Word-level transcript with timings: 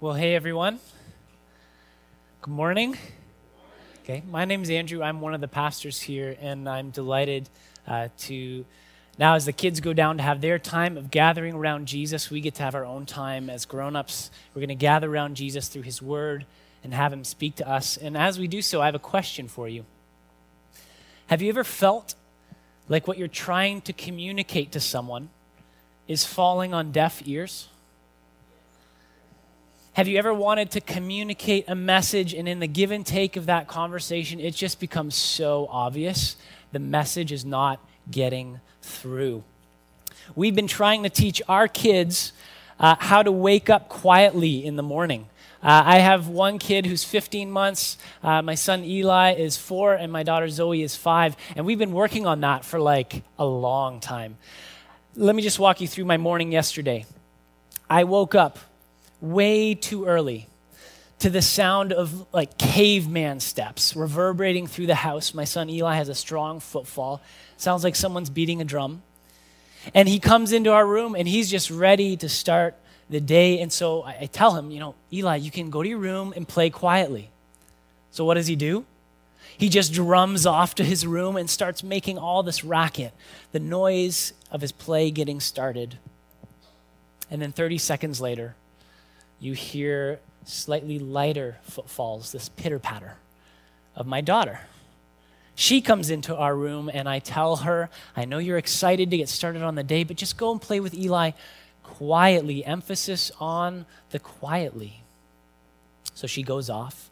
Well, 0.00 0.14
hey 0.14 0.36
everyone. 0.36 0.78
Good 2.42 2.52
morning. 2.52 2.96
Okay, 4.04 4.22
my 4.30 4.44
name 4.44 4.62
is 4.62 4.70
Andrew. 4.70 5.02
I'm 5.02 5.20
one 5.20 5.34
of 5.34 5.40
the 5.40 5.48
pastors 5.48 6.00
here, 6.00 6.36
and 6.40 6.68
I'm 6.68 6.90
delighted 6.90 7.48
uh, 7.84 8.06
to 8.18 8.64
now, 9.18 9.34
as 9.34 9.44
the 9.44 9.52
kids 9.52 9.80
go 9.80 9.92
down 9.92 10.18
to 10.18 10.22
have 10.22 10.40
their 10.40 10.56
time 10.56 10.96
of 10.96 11.10
gathering 11.10 11.56
around 11.56 11.86
Jesus, 11.86 12.30
we 12.30 12.40
get 12.40 12.54
to 12.54 12.62
have 12.62 12.76
our 12.76 12.84
own 12.84 13.06
time 13.06 13.50
as 13.50 13.66
grown 13.66 13.96
ups. 13.96 14.30
We're 14.54 14.60
going 14.60 14.68
to 14.68 14.76
gather 14.76 15.12
around 15.12 15.34
Jesus 15.34 15.66
through 15.66 15.82
his 15.82 16.00
word 16.00 16.46
and 16.84 16.94
have 16.94 17.12
him 17.12 17.24
speak 17.24 17.56
to 17.56 17.68
us. 17.68 17.96
And 17.96 18.16
as 18.16 18.38
we 18.38 18.46
do 18.46 18.62
so, 18.62 18.80
I 18.80 18.86
have 18.86 18.94
a 18.94 19.00
question 19.00 19.48
for 19.48 19.68
you. 19.68 19.84
Have 21.26 21.42
you 21.42 21.48
ever 21.48 21.64
felt 21.64 22.14
like 22.88 23.08
what 23.08 23.18
you're 23.18 23.26
trying 23.26 23.80
to 23.80 23.92
communicate 23.92 24.70
to 24.70 24.78
someone 24.78 25.30
is 26.06 26.24
falling 26.24 26.72
on 26.72 26.92
deaf 26.92 27.20
ears? 27.26 27.66
Have 29.98 30.06
you 30.06 30.16
ever 30.16 30.32
wanted 30.32 30.70
to 30.70 30.80
communicate 30.80 31.64
a 31.66 31.74
message, 31.74 32.32
and 32.32 32.48
in 32.48 32.60
the 32.60 32.68
give 32.68 32.92
and 32.92 33.04
take 33.04 33.34
of 33.34 33.46
that 33.46 33.66
conversation, 33.66 34.38
it 34.38 34.54
just 34.54 34.78
becomes 34.78 35.16
so 35.16 35.66
obvious 35.72 36.36
the 36.70 36.78
message 36.78 37.32
is 37.32 37.44
not 37.44 37.84
getting 38.08 38.60
through? 38.80 39.42
We've 40.36 40.54
been 40.54 40.68
trying 40.68 41.02
to 41.02 41.08
teach 41.08 41.42
our 41.48 41.66
kids 41.66 42.32
uh, 42.78 42.94
how 43.00 43.24
to 43.24 43.32
wake 43.32 43.68
up 43.68 43.88
quietly 43.88 44.64
in 44.64 44.76
the 44.76 44.84
morning. 44.84 45.26
Uh, 45.64 45.82
I 45.84 45.98
have 45.98 46.28
one 46.28 46.60
kid 46.60 46.86
who's 46.86 47.02
15 47.02 47.50
months. 47.50 47.98
Uh, 48.22 48.40
my 48.40 48.54
son 48.54 48.84
Eli 48.84 49.34
is 49.34 49.56
four, 49.56 49.94
and 49.94 50.12
my 50.12 50.22
daughter 50.22 50.48
Zoe 50.48 50.80
is 50.80 50.94
five. 50.94 51.36
And 51.56 51.66
we've 51.66 51.76
been 51.76 51.90
working 51.90 52.24
on 52.24 52.42
that 52.42 52.64
for 52.64 52.78
like 52.78 53.24
a 53.36 53.44
long 53.44 53.98
time. 53.98 54.38
Let 55.16 55.34
me 55.34 55.42
just 55.42 55.58
walk 55.58 55.80
you 55.80 55.88
through 55.88 56.04
my 56.04 56.18
morning 56.18 56.52
yesterday. 56.52 57.04
I 57.90 58.04
woke 58.04 58.36
up 58.36 58.60
way 59.20 59.74
too 59.74 60.06
early 60.06 60.48
to 61.18 61.30
the 61.30 61.42
sound 61.42 61.92
of 61.92 62.26
like 62.32 62.56
caveman 62.58 63.40
steps 63.40 63.96
reverberating 63.96 64.66
through 64.66 64.86
the 64.86 64.94
house. 64.94 65.34
My 65.34 65.44
son 65.44 65.68
Eli 65.68 65.96
has 65.96 66.08
a 66.08 66.14
strong 66.14 66.60
footfall. 66.60 67.20
Sounds 67.56 67.82
like 67.82 67.96
someone's 67.96 68.30
beating 68.30 68.60
a 68.60 68.64
drum. 68.64 69.02
And 69.94 70.08
he 70.08 70.20
comes 70.20 70.52
into 70.52 70.72
our 70.72 70.86
room 70.86 71.14
and 71.14 71.26
he's 71.26 71.50
just 71.50 71.70
ready 71.70 72.16
to 72.18 72.28
start 72.28 72.76
the 73.10 73.20
day. 73.20 73.60
And 73.60 73.72
so 73.72 74.02
I, 74.02 74.18
I 74.22 74.26
tell 74.26 74.54
him, 74.54 74.70
you 74.70 74.80
know, 74.80 74.94
Eli, 75.12 75.36
you 75.36 75.50
can 75.50 75.70
go 75.70 75.82
to 75.82 75.88
your 75.88 75.98
room 75.98 76.32
and 76.36 76.46
play 76.46 76.70
quietly. 76.70 77.30
So 78.10 78.24
what 78.24 78.34
does 78.34 78.46
he 78.46 78.56
do? 78.56 78.84
He 79.56 79.68
just 79.68 79.92
drums 79.92 80.46
off 80.46 80.76
to 80.76 80.84
his 80.84 81.04
room 81.04 81.36
and 81.36 81.50
starts 81.50 81.82
making 81.82 82.16
all 82.16 82.44
this 82.44 82.62
racket, 82.62 83.12
the 83.50 83.58
noise 83.58 84.32
of 84.52 84.60
his 84.60 84.70
play 84.70 85.10
getting 85.10 85.40
started. 85.40 85.98
And 87.28 87.42
then 87.42 87.50
30 87.50 87.78
seconds 87.78 88.20
later, 88.20 88.54
you 89.40 89.52
hear 89.52 90.20
slightly 90.44 90.98
lighter 90.98 91.58
footfalls, 91.62 92.32
this 92.32 92.48
pitter 92.48 92.78
patter 92.78 93.16
of 93.94 94.06
my 94.06 94.20
daughter. 94.20 94.60
She 95.54 95.80
comes 95.80 96.10
into 96.10 96.36
our 96.36 96.54
room, 96.54 96.88
and 96.92 97.08
I 97.08 97.18
tell 97.18 97.56
her, 97.56 97.90
I 98.16 98.24
know 98.24 98.38
you're 98.38 98.58
excited 98.58 99.10
to 99.10 99.16
get 99.16 99.28
started 99.28 99.62
on 99.62 99.74
the 99.74 99.82
day, 99.82 100.04
but 100.04 100.16
just 100.16 100.38
go 100.38 100.52
and 100.52 100.62
play 100.62 100.78
with 100.78 100.94
Eli 100.94 101.32
quietly. 101.82 102.64
Emphasis 102.64 103.32
on 103.40 103.84
the 104.10 104.18
quietly. 104.18 105.02
So 106.14 106.26
she 106.26 106.42
goes 106.42 106.70
off 106.70 107.07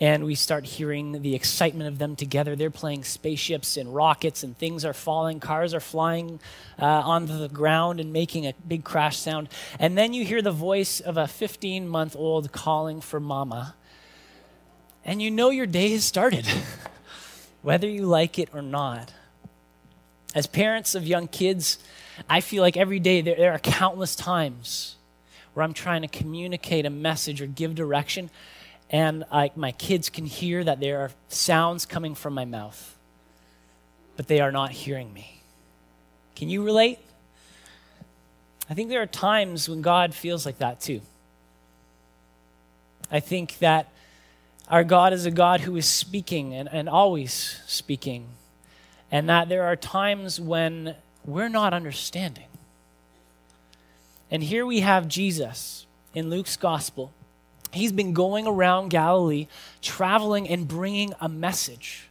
and 0.00 0.24
we 0.24 0.34
start 0.34 0.64
hearing 0.64 1.22
the 1.22 1.34
excitement 1.34 1.88
of 1.88 1.98
them 1.98 2.14
together. 2.14 2.54
They're 2.54 2.70
playing 2.70 3.04
spaceships 3.04 3.76
and 3.76 3.92
rockets, 3.92 4.44
and 4.44 4.56
things 4.56 4.84
are 4.84 4.92
falling, 4.92 5.40
cars 5.40 5.74
are 5.74 5.80
flying 5.80 6.38
uh, 6.78 6.84
onto 6.84 7.36
the 7.36 7.48
ground 7.48 7.98
and 7.98 8.12
making 8.12 8.46
a 8.46 8.54
big 8.66 8.84
crash 8.84 9.16
sound. 9.16 9.48
And 9.78 9.98
then 9.98 10.12
you 10.12 10.24
hear 10.24 10.40
the 10.40 10.52
voice 10.52 11.00
of 11.00 11.16
a 11.16 11.26
15 11.26 11.88
month 11.88 12.14
old 12.14 12.52
calling 12.52 13.00
for 13.00 13.18
mama, 13.18 13.74
and 15.04 15.20
you 15.20 15.30
know 15.30 15.50
your 15.50 15.66
day 15.66 15.90
has 15.90 16.04
started, 16.04 16.46
whether 17.62 17.88
you 17.88 18.06
like 18.06 18.38
it 18.38 18.50
or 18.54 18.62
not. 18.62 19.12
As 20.34 20.46
parents 20.46 20.94
of 20.94 21.06
young 21.06 21.26
kids, 21.26 21.78
I 22.28 22.40
feel 22.40 22.62
like 22.62 22.76
every 22.76 23.00
day 23.00 23.20
there, 23.20 23.34
there 23.34 23.52
are 23.52 23.58
countless 23.58 24.14
times 24.14 24.96
where 25.54 25.64
I'm 25.64 25.72
trying 25.72 26.02
to 26.02 26.08
communicate 26.08 26.86
a 26.86 26.90
message 26.90 27.40
or 27.40 27.46
give 27.46 27.74
direction 27.74 28.30
and 28.90 29.24
I, 29.30 29.50
my 29.54 29.72
kids 29.72 30.08
can 30.08 30.24
hear 30.24 30.64
that 30.64 30.80
there 30.80 31.00
are 31.00 31.10
sounds 31.28 31.84
coming 31.84 32.14
from 32.14 32.34
my 32.34 32.44
mouth, 32.44 32.96
but 34.16 34.28
they 34.28 34.40
are 34.40 34.52
not 34.52 34.70
hearing 34.70 35.12
me. 35.12 35.42
Can 36.34 36.48
you 36.48 36.64
relate? 36.64 36.98
I 38.70 38.74
think 38.74 38.88
there 38.88 39.02
are 39.02 39.06
times 39.06 39.68
when 39.68 39.82
God 39.82 40.14
feels 40.14 40.46
like 40.46 40.58
that 40.58 40.80
too. 40.80 41.00
I 43.10 43.20
think 43.20 43.58
that 43.58 43.88
our 44.68 44.84
God 44.84 45.12
is 45.12 45.26
a 45.26 45.30
God 45.30 45.60
who 45.60 45.76
is 45.76 45.86
speaking 45.86 46.54
and, 46.54 46.68
and 46.70 46.88
always 46.88 47.60
speaking, 47.66 48.26
and 49.10 49.28
that 49.28 49.48
there 49.48 49.64
are 49.64 49.76
times 49.76 50.40
when 50.40 50.94
we're 51.24 51.48
not 51.48 51.72
understanding. 51.72 52.44
And 54.30 54.42
here 54.42 54.66
we 54.66 54.80
have 54.80 55.08
Jesus 55.08 55.86
in 56.14 56.28
Luke's 56.28 56.56
gospel 56.56 57.12
he's 57.72 57.92
been 57.92 58.12
going 58.12 58.46
around 58.46 58.90
Galilee, 58.90 59.46
traveling 59.82 60.48
and 60.48 60.66
bringing 60.66 61.14
a 61.20 61.28
message. 61.28 62.08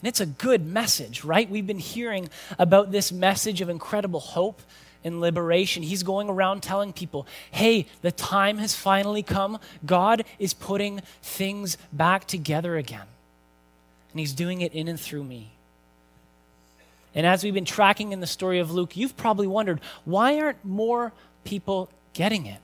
And 0.00 0.08
it's 0.08 0.20
a 0.20 0.26
good 0.26 0.66
message, 0.66 1.24
right? 1.24 1.48
We've 1.48 1.66
been 1.66 1.78
hearing 1.78 2.28
about 2.58 2.92
this 2.92 3.10
message 3.10 3.60
of 3.60 3.68
incredible 3.68 4.20
hope 4.20 4.60
and 5.02 5.20
liberation. 5.20 5.82
He's 5.82 6.02
going 6.02 6.28
around 6.28 6.62
telling 6.62 6.92
people, 6.92 7.26
hey, 7.50 7.86
the 8.02 8.12
time 8.12 8.58
has 8.58 8.74
finally 8.74 9.22
come. 9.22 9.58
God 9.84 10.24
is 10.38 10.54
putting 10.54 11.00
things 11.22 11.76
back 11.92 12.26
together 12.26 12.76
again. 12.76 13.06
And 14.12 14.20
he's 14.20 14.32
doing 14.32 14.60
it 14.60 14.72
in 14.72 14.88
and 14.88 14.98
through 14.98 15.24
me. 15.24 15.50
And 17.14 17.26
as 17.26 17.44
we've 17.44 17.54
been 17.54 17.64
tracking 17.64 18.12
in 18.12 18.20
the 18.20 18.26
story 18.26 18.58
of 18.58 18.72
Luke, 18.72 18.96
you've 18.96 19.16
probably 19.16 19.46
wondered 19.46 19.80
why 20.04 20.40
aren't 20.40 20.64
more 20.64 21.12
people 21.44 21.88
getting 22.12 22.46
it? 22.46 22.60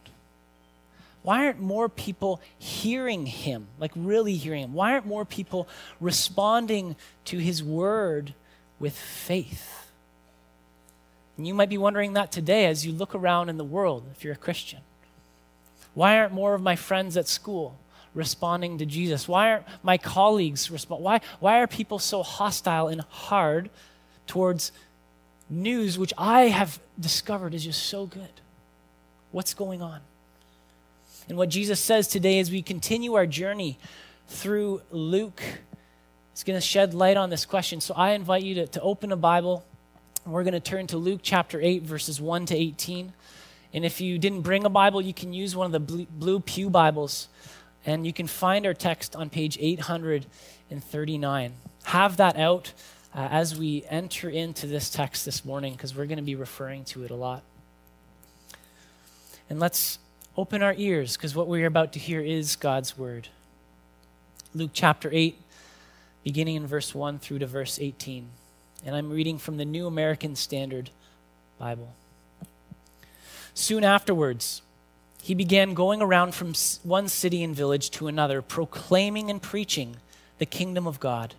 Why 1.23 1.47
aren't 1.47 1.61
more 1.61 1.89
people 1.89 2.41
hearing 2.59 3.27
him, 3.27 3.69
like 3.79 3.93
really 3.95 4.37
hearing 4.37 4.65
him? 4.65 4.73
Why 4.73 4.93
aren't 4.93 5.07
more 5.07 5.25
people 5.25 5.69
responding 6.01 6.97
to 7.27 7.39
his 7.39 7.63
word 7.63 8.35
with 8.79 8.97
faith? 8.97 9.91
And 11.37 11.47
you 11.47 11.55
might 11.55 11.69
be 11.69 11.79
wondering 11.79 12.15
that 12.15 12.33
today 12.33 12.67
as 12.67 12.87
you 12.87 12.93
look 12.93 13.15
around 13.15 13.49
in 13.49 13.59
the 13.59 13.65
world, 13.65 14.05
if 14.13 14.25
you're 14.25 14.33
a 14.33 14.37
Christian. 14.37 14.81
Why 15.95 16.19
aren't 16.19 16.33
more 16.33 16.55
of 16.55 16.63
my 16.63 16.77
friends 16.77 17.17
at 17.17 17.29
school 17.29 17.79
responding 18.15 18.79
to 18.79 18.87
Jesus? 18.87 19.29
Why 19.29 19.51
aren't 19.51 19.67
my 19.83 19.99
colleagues 19.99 20.71
respond? 20.71 21.03
Why, 21.03 21.21
why 21.39 21.61
are 21.61 21.67
people 21.67 21.99
so 21.99 22.23
hostile 22.23 22.89
and 22.89 23.03
hard 23.03 23.71
towards 24.27 24.73
news 25.49 25.99
which 25.99 26.15
I 26.17 26.43
have 26.43 26.81
discovered 26.99 27.55
is 27.55 27.65
just 27.65 27.85
so 27.85 28.07
good? 28.07 28.41
What's 29.33 29.55
going 29.55 29.83
on? 29.83 30.01
And 31.31 31.39
what 31.39 31.49
Jesus 31.49 31.79
says 31.79 32.09
today 32.09 32.41
as 32.41 32.51
we 32.51 32.61
continue 32.61 33.15
our 33.15 33.25
journey 33.25 33.79
through 34.27 34.83
Luke 34.91 35.41
is 36.35 36.43
going 36.43 36.57
to 36.57 36.61
shed 36.61 36.93
light 36.93 37.17
on 37.17 37.31
this 37.31 37.47
question. 37.47 37.81
So 37.81 37.95
I 37.95 38.15
invite 38.15 38.43
you 38.43 38.57
to, 38.57 38.67
to 38.67 38.81
open 38.81 39.13
a 39.13 39.17
Bible. 39.17 39.65
We're 40.27 40.43
going 40.43 40.55
to 40.55 40.61
turn 40.61 40.89
to 40.89 40.97
Luke 40.97 41.21
chapter 41.23 41.61
8, 41.63 41.85
verses 41.85 42.21
1 42.21 42.47
to 42.47 42.57
18. 42.57 43.13
And 43.73 43.85
if 43.85 44.01
you 44.01 44.19
didn't 44.19 44.41
bring 44.41 44.65
a 44.65 44.69
Bible, 44.69 45.01
you 45.01 45.15
can 45.15 45.33
use 45.33 45.55
one 45.55 45.67
of 45.67 45.73
the 45.73 45.79
blue, 45.79 46.07
blue 46.11 46.41
Pew 46.41 46.69
Bibles. 46.69 47.29
And 47.87 48.05
you 48.05 48.13
can 48.13 48.27
find 48.27 48.67
our 48.67 48.75
text 48.75 49.15
on 49.15 49.31
page 49.31 49.57
839. 49.61 51.53
Have 51.85 52.17
that 52.17 52.37
out 52.39 52.73
uh, 53.15 53.29
as 53.31 53.57
we 53.57 53.85
enter 53.89 54.29
into 54.29 54.67
this 54.67 54.91
text 54.91 55.25
this 55.25 55.45
morning 55.45 55.75
because 55.75 55.95
we're 55.95 56.07
going 56.07 56.17
to 56.17 56.25
be 56.25 56.35
referring 56.35 56.83
to 56.87 57.05
it 57.05 57.13
a 57.13 57.17
lot. 57.17 57.45
And 59.49 59.61
let's 59.61 60.01
open 60.41 60.63
our 60.63 60.75
ears 60.79 61.19
because 61.19 61.35
what 61.35 61.49
we're 61.49 61.67
about 61.67 61.93
to 61.93 61.99
hear 61.99 62.23
is 62.23 62.57
God's 62.57 62.97
word. 62.97 63.29
Luke 64.55 64.71
chapter 64.73 65.11
8, 65.13 65.39
beginning 66.25 66.57
in 66.57 66.67
verse 66.67 66.95
1 66.95 67.19
through 67.19 67.41
to 67.41 67.47
verse 67.47 67.79
18. 67.79 68.27
And 68.87 68.97
I'm 68.97 69.11
reading 69.11 69.37
from 69.37 69.59
the 69.59 69.67
New 69.67 69.87
American 69.87 70.35
Standard 70.35 70.89
Bible. 71.59 71.93
Soon 73.53 73.85
afterwards, 73.85 74.63
he 75.21 75.35
began 75.35 75.75
going 75.75 76.01
around 76.01 76.35
from 76.35 76.55
one 76.85 77.09
city 77.09 77.43
and 77.45 77.55
village 77.55 77.91
to 77.91 78.07
another, 78.09 78.41
proclaiming 78.41 79.29
and 79.29 79.43
preaching 79.43 79.97
the 80.39 80.47
kingdom 80.47 80.87
of 80.87 80.99
God. 81.01 81.35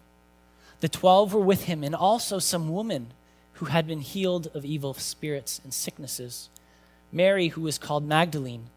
The 0.81 0.89
twelve 0.89 1.33
were 1.33 1.41
with 1.41 1.63
him, 1.63 1.83
and 1.83 1.95
also 1.95 2.37
some 2.37 2.71
women 2.71 3.07
who 3.53 3.65
had 3.65 3.87
been 3.87 4.01
healed 4.01 4.51
of 4.53 4.63
evil 4.63 4.93
spirits 4.93 5.59
and 5.63 5.73
sicknesses. 5.73 6.49
Mary, 7.11 7.47
who 7.47 7.61
was 7.61 7.79
called 7.79 8.07
Magdalene, 8.07 8.67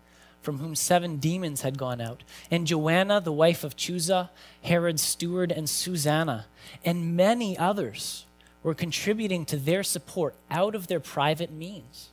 from 0.44 0.58
whom 0.58 0.75
seven 0.75 1.17
demons 1.17 1.62
had 1.62 1.79
gone 1.79 2.00
out, 2.00 2.23
and 2.50 2.67
Joanna, 2.67 3.20
the 3.20 3.32
wife 3.32 3.64
of 3.64 3.76
Chuza, 3.76 4.29
Herod's 4.62 5.02
steward, 5.02 5.50
and 5.50 5.69
Susanna, 5.69 6.46
and 6.85 7.17
many 7.17 7.56
others 7.56 8.26
were 8.62 8.75
contributing 8.75 9.46
to 9.46 9.56
their 9.56 9.82
support 9.82 10.35
out 10.50 10.75
of 10.75 10.87
their 10.87 11.00
private 11.00 11.50
means. 11.50 12.11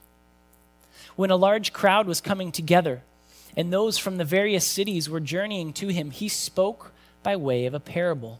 When 1.15 1.29
a 1.29 1.35
large 1.35 1.73
crowd 1.73 2.07
was 2.07 2.21
coming 2.21 2.51
together, 2.51 3.03
and 3.57 3.71
those 3.71 3.97
from 3.97 4.17
the 4.17 4.25
various 4.25 4.65
cities 4.65 5.09
were 5.09 5.19
journeying 5.19 5.73
to 5.73 5.89
him, 5.89 6.11
he 6.11 6.29
spoke 6.29 6.93
by 7.23 7.35
way 7.35 7.65
of 7.65 7.73
a 7.73 7.79
parable. 7.79 8.39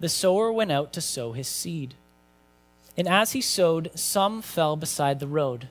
The 0.00 0.10
sower 0.10 0.52
went 0.52 0.70
out 0.70 0.92
to 0.92 1.00
sow 1.00 1.32
his 1.32 1.48
seed. 1.48 1.94
And 2.96 3.08
as 3.08 3.32
he 3.32 3.40
sowed, 3.40 3.90
some 3.94 4.42
fell 4.42 4.76
beside 4.76 5.18
the 5.18 5.26
road, 5.26 5.68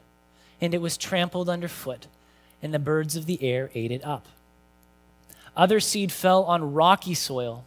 and 0.59 0.73
it 0.73 0.81
was 0.81 0.97
trampled 0.97 1.49
underfoot, 1.49 2.07
and 2.61 2.73
the 2.73 2.79
birds 2.79 3.15
of 3.15 3.25
the 3.25 3.41
air 3.43 3.69
ate 3.73 3.91
it 3.91 4.03
up. 4.03 4.27
Other 5.55 5.79
seed 5.79 6.11
fell 6.11 6.43
on 6.43 6.73
rocky 6.73 7.13
soil, 7.13 7.65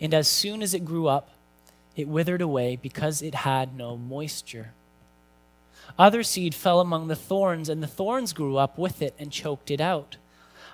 and 0.00 0.12
as 0.12 0.28
soon 0.28 0.62
as 0.62 0.74
it 0.74 0.84
grew 0.84 1.06
up, 1.06 1.30
it 1.94 2.08
withered 2.08 2.42
away 2.42 2.76
because 2.76 3.22
it 3.22 3.34
had 3.34 3.74
no 3.74 3.96
moisture. 3.96 4.72
Other 5.98 6.22
seed 6.22 6.54
fell 6.54 6.80
among 6.80 7.08
the 7.08 7.16
thorns, 7.16 7.68
and 7.68 7.82
the 7.82 7.86
thorns 7.86 8.32
grew 8.32 8.56
up 8.56 8.76
with 8.76 9.00
it 9.00 9.14
and 9.18 9.32
choked 9.32 9.70
it 9.70 9.80
out. 9.80 10.16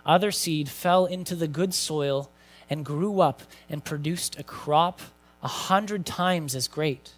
Other 0.05 0.33
seed 0.33 0.69
fell 0.69 1.07
into 1.07 1.37
the 1.37 1.47
good 1.47 1.75
soil 1.75 2.29
and 2.69 2.85
grew 2.85 3.21
up 3.21 3.43
and 3.69 3.85
produced 3.85 4.39
a 4.39 4.43
crop 4.43 5.01
a 5.43 5.49
hundred 5.49 6.07
times 6.07 6.55
as 6.55 6.67
great. 6.67 7.13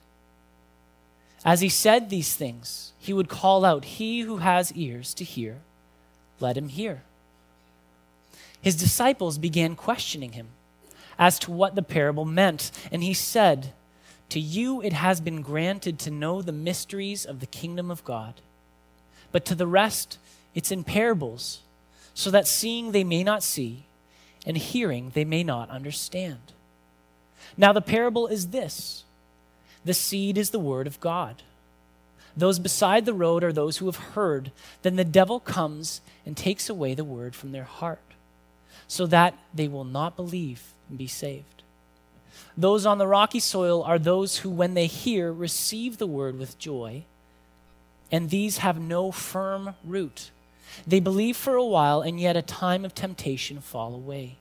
As 1.44 1.60
he 1.60 1.68
said 1.68 2.08
these 2.08 2.34
things, 2.34 2.92
he 2.98 3.12
would 3.12 3.28
call 3.28 3.64
out, 3.64 3.84
He 3.84 4.20
who 4.20 4.38
has 4.38 4.72
ears 4.72 5.14
to 5.14 5.24
hear, 5.24 5.60
let 6.44 6.58
him 6.58 6.68
hear. 6.68 7.02
His 8.60 8.76
disciples 8.76 9.38
began 9.38 9.74
questioning 9.74 10.32
him 10.32 10.48
as 11.18 11.38
to 11.40 11.50
what 11.50 11.74
the 11.74 11.82
parable 11.82 12.26
meant, 12.26 12.70
and 12.92 13.02
he 13.02 13.14
said, 13.14 13.72
To 14.28 14.38
you 14.38 14.82
it 14.82 14.92
has 14.92 15.22
been 15.22 15.40
granted 15.40 15.98
to 16.00 16.10
know 16.10 16.42
the 16.42 16.52
mysteries 16.52 17.24
of 17.24 17.40
the 17.40 17.46
kingdom 17.46 17.90
of 17.90 18.04
God, 18.04 18.34
but 19.32 19.46
to 19.46 19.54
the 19.54 19.66
rest 19.66 20.18
it's 20.54 20.70
in 20.70 20.84
parables, 20.84 21.60
so 22.12 22.30
that 22.30 22.46
seeing 22.46 22.92
they 22.92 23.04
may 23.04 23.24
not 23.24 23.42
see, 23.42 23.84
and 24.46 24.58
hearing 24.58 25.12
they 25.14 25.24
may 25.24 25.42
not 25.42 25.70
understand. 25.70 26.52
Now 27.56 27.72
the 27.72 27.80
parable 27.80 28.26
is 28.26 28.48
this 28.48 29.04
the 29.84 29.94
seed 29.94 30.36
is 30.36 30.50
the 30.50 30.58
word 30.58 30.86
of 30.86 31.00
God. 31.00 31.42
Those 32.36 32.58
beside 32.58 33.04
the 33.06 33.14
road 33.14 33.44
are 33.44 33.52
those 33.52 33.78
who 33.78 33.86
have 33.86 33.96
heard. 33.96 34.50
Then 34.82 34.96
the 34.96 35.04
devil 35.04 35.38
comes 35.40 36.00
and 36.26 36.36
takes 36.36 36.68
away 36.68 36.94
the 36.94 37.04
word 37.04 37.34
from 37.34 37.52
their 37.52 37.64
heart, 37.64 38.00
so 38.88 39.06
that 39.06 39.34
they 39.54 39.68
will 39.68 39.84
not 39.84 40.16
believe 40.16 40.72
and 40.88 40.98
be 40.98 41.06
saved. 41.06 41.62
Those 42.56 42.86
on 42.86 42.98
the 42.98 43.06
rocky 43.06 43.40
soil 43.40 43.82
are 43.82 43.98
those 43.98 44.38
who, 44.38 44.50
when 44.50 44.74
they 44.74 44.86
hear, 44.86 45.32
receive 45.32 45.98
the 45.98 46.06
word 46.06 46.38
with 46.38 46.58
joy, 46.58 47.04
and 48.10 48.30
these 48.30 48.58
have 48.58 48.80
no 48.80 49.10
firm 49.10 49.74
root. 49.84 50.30
They 50.86 51.00
believe 51.00 51.36
for 51.36 51.54
a 51.54 51.64
while, 51.64 52.00
and 52.00 52.20
yet 52.20 52.36
a 52.36 52.42
time 52.42 52.84
of 52.84 52.94
temptation 52.94 53.60
fall 53.60 53.94
away. 53.94 54.36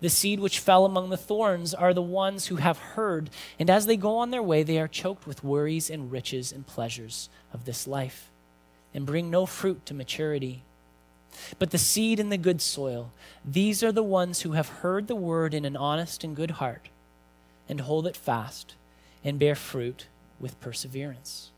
The 0.00 0.10
seed 0.10 0.40
which 0.40 0.58
fell 0.58 0.84
among 0.84 1.10
the 1.10 1.16
thorns 1.16 1.74
are 1.74 1.94
the 1.94 2.02
ones 2.02 2.46
who 2.46 2.56
have 2.56 2.78
heard, 2.78 3.30
and 3.58 3.70
as 3.70 3.86
they 3.86 3.96
go 3.96 4.18
on 4.18 4.30
their 4.30 4.42
way, 4.42 4.62
they 4.62 4.78
are 4.78 4.88
choked 4.88 5.26
with 5.26 5.44
worries 5.44 5.88
and 5.88 6.10
riches 6.10 6.52
and 6.52 6.66
pleasures 6.66 7.28
of 7.52 7.64
this 7.64 7.86
life, 7.86 8.30
and 8.92 9.06
bring 9.06 9.30
no 9.30 9.46
fruit 9.46 9.86
to 9.86 9.94
maturity. 9.94 10.62
But 11.58 11.70
the 11.70 11.78
seed 11.78 12.18
in 12.18 12.30
the 12.30 12.36
good 12.36 12.60
soil, 12.60 13.12
these 13.44 13.82
are 13.82 13.92
the 13.92 14.02
ones 14.02 14.40
who 14.40 14.52
have 14.52 14.68
heard 14.68 15.06
the 15.06 15.14
word 15.14 15.54
in 15.54 15.64
an 15.64 15.76
honest 15.76 16.24
and 16.24 16.34
good 16.34 16.52
heart, 16.52 16.88
and 17.68 17.80
hold 17.80 18.06
it 18.06 18.16
fast, 18.16 18.74
and 19.24 19.38
bear 19.38 19.54
fruit 19.54 20.06
with 20.40 20.60
perseverance. 20.60 21.50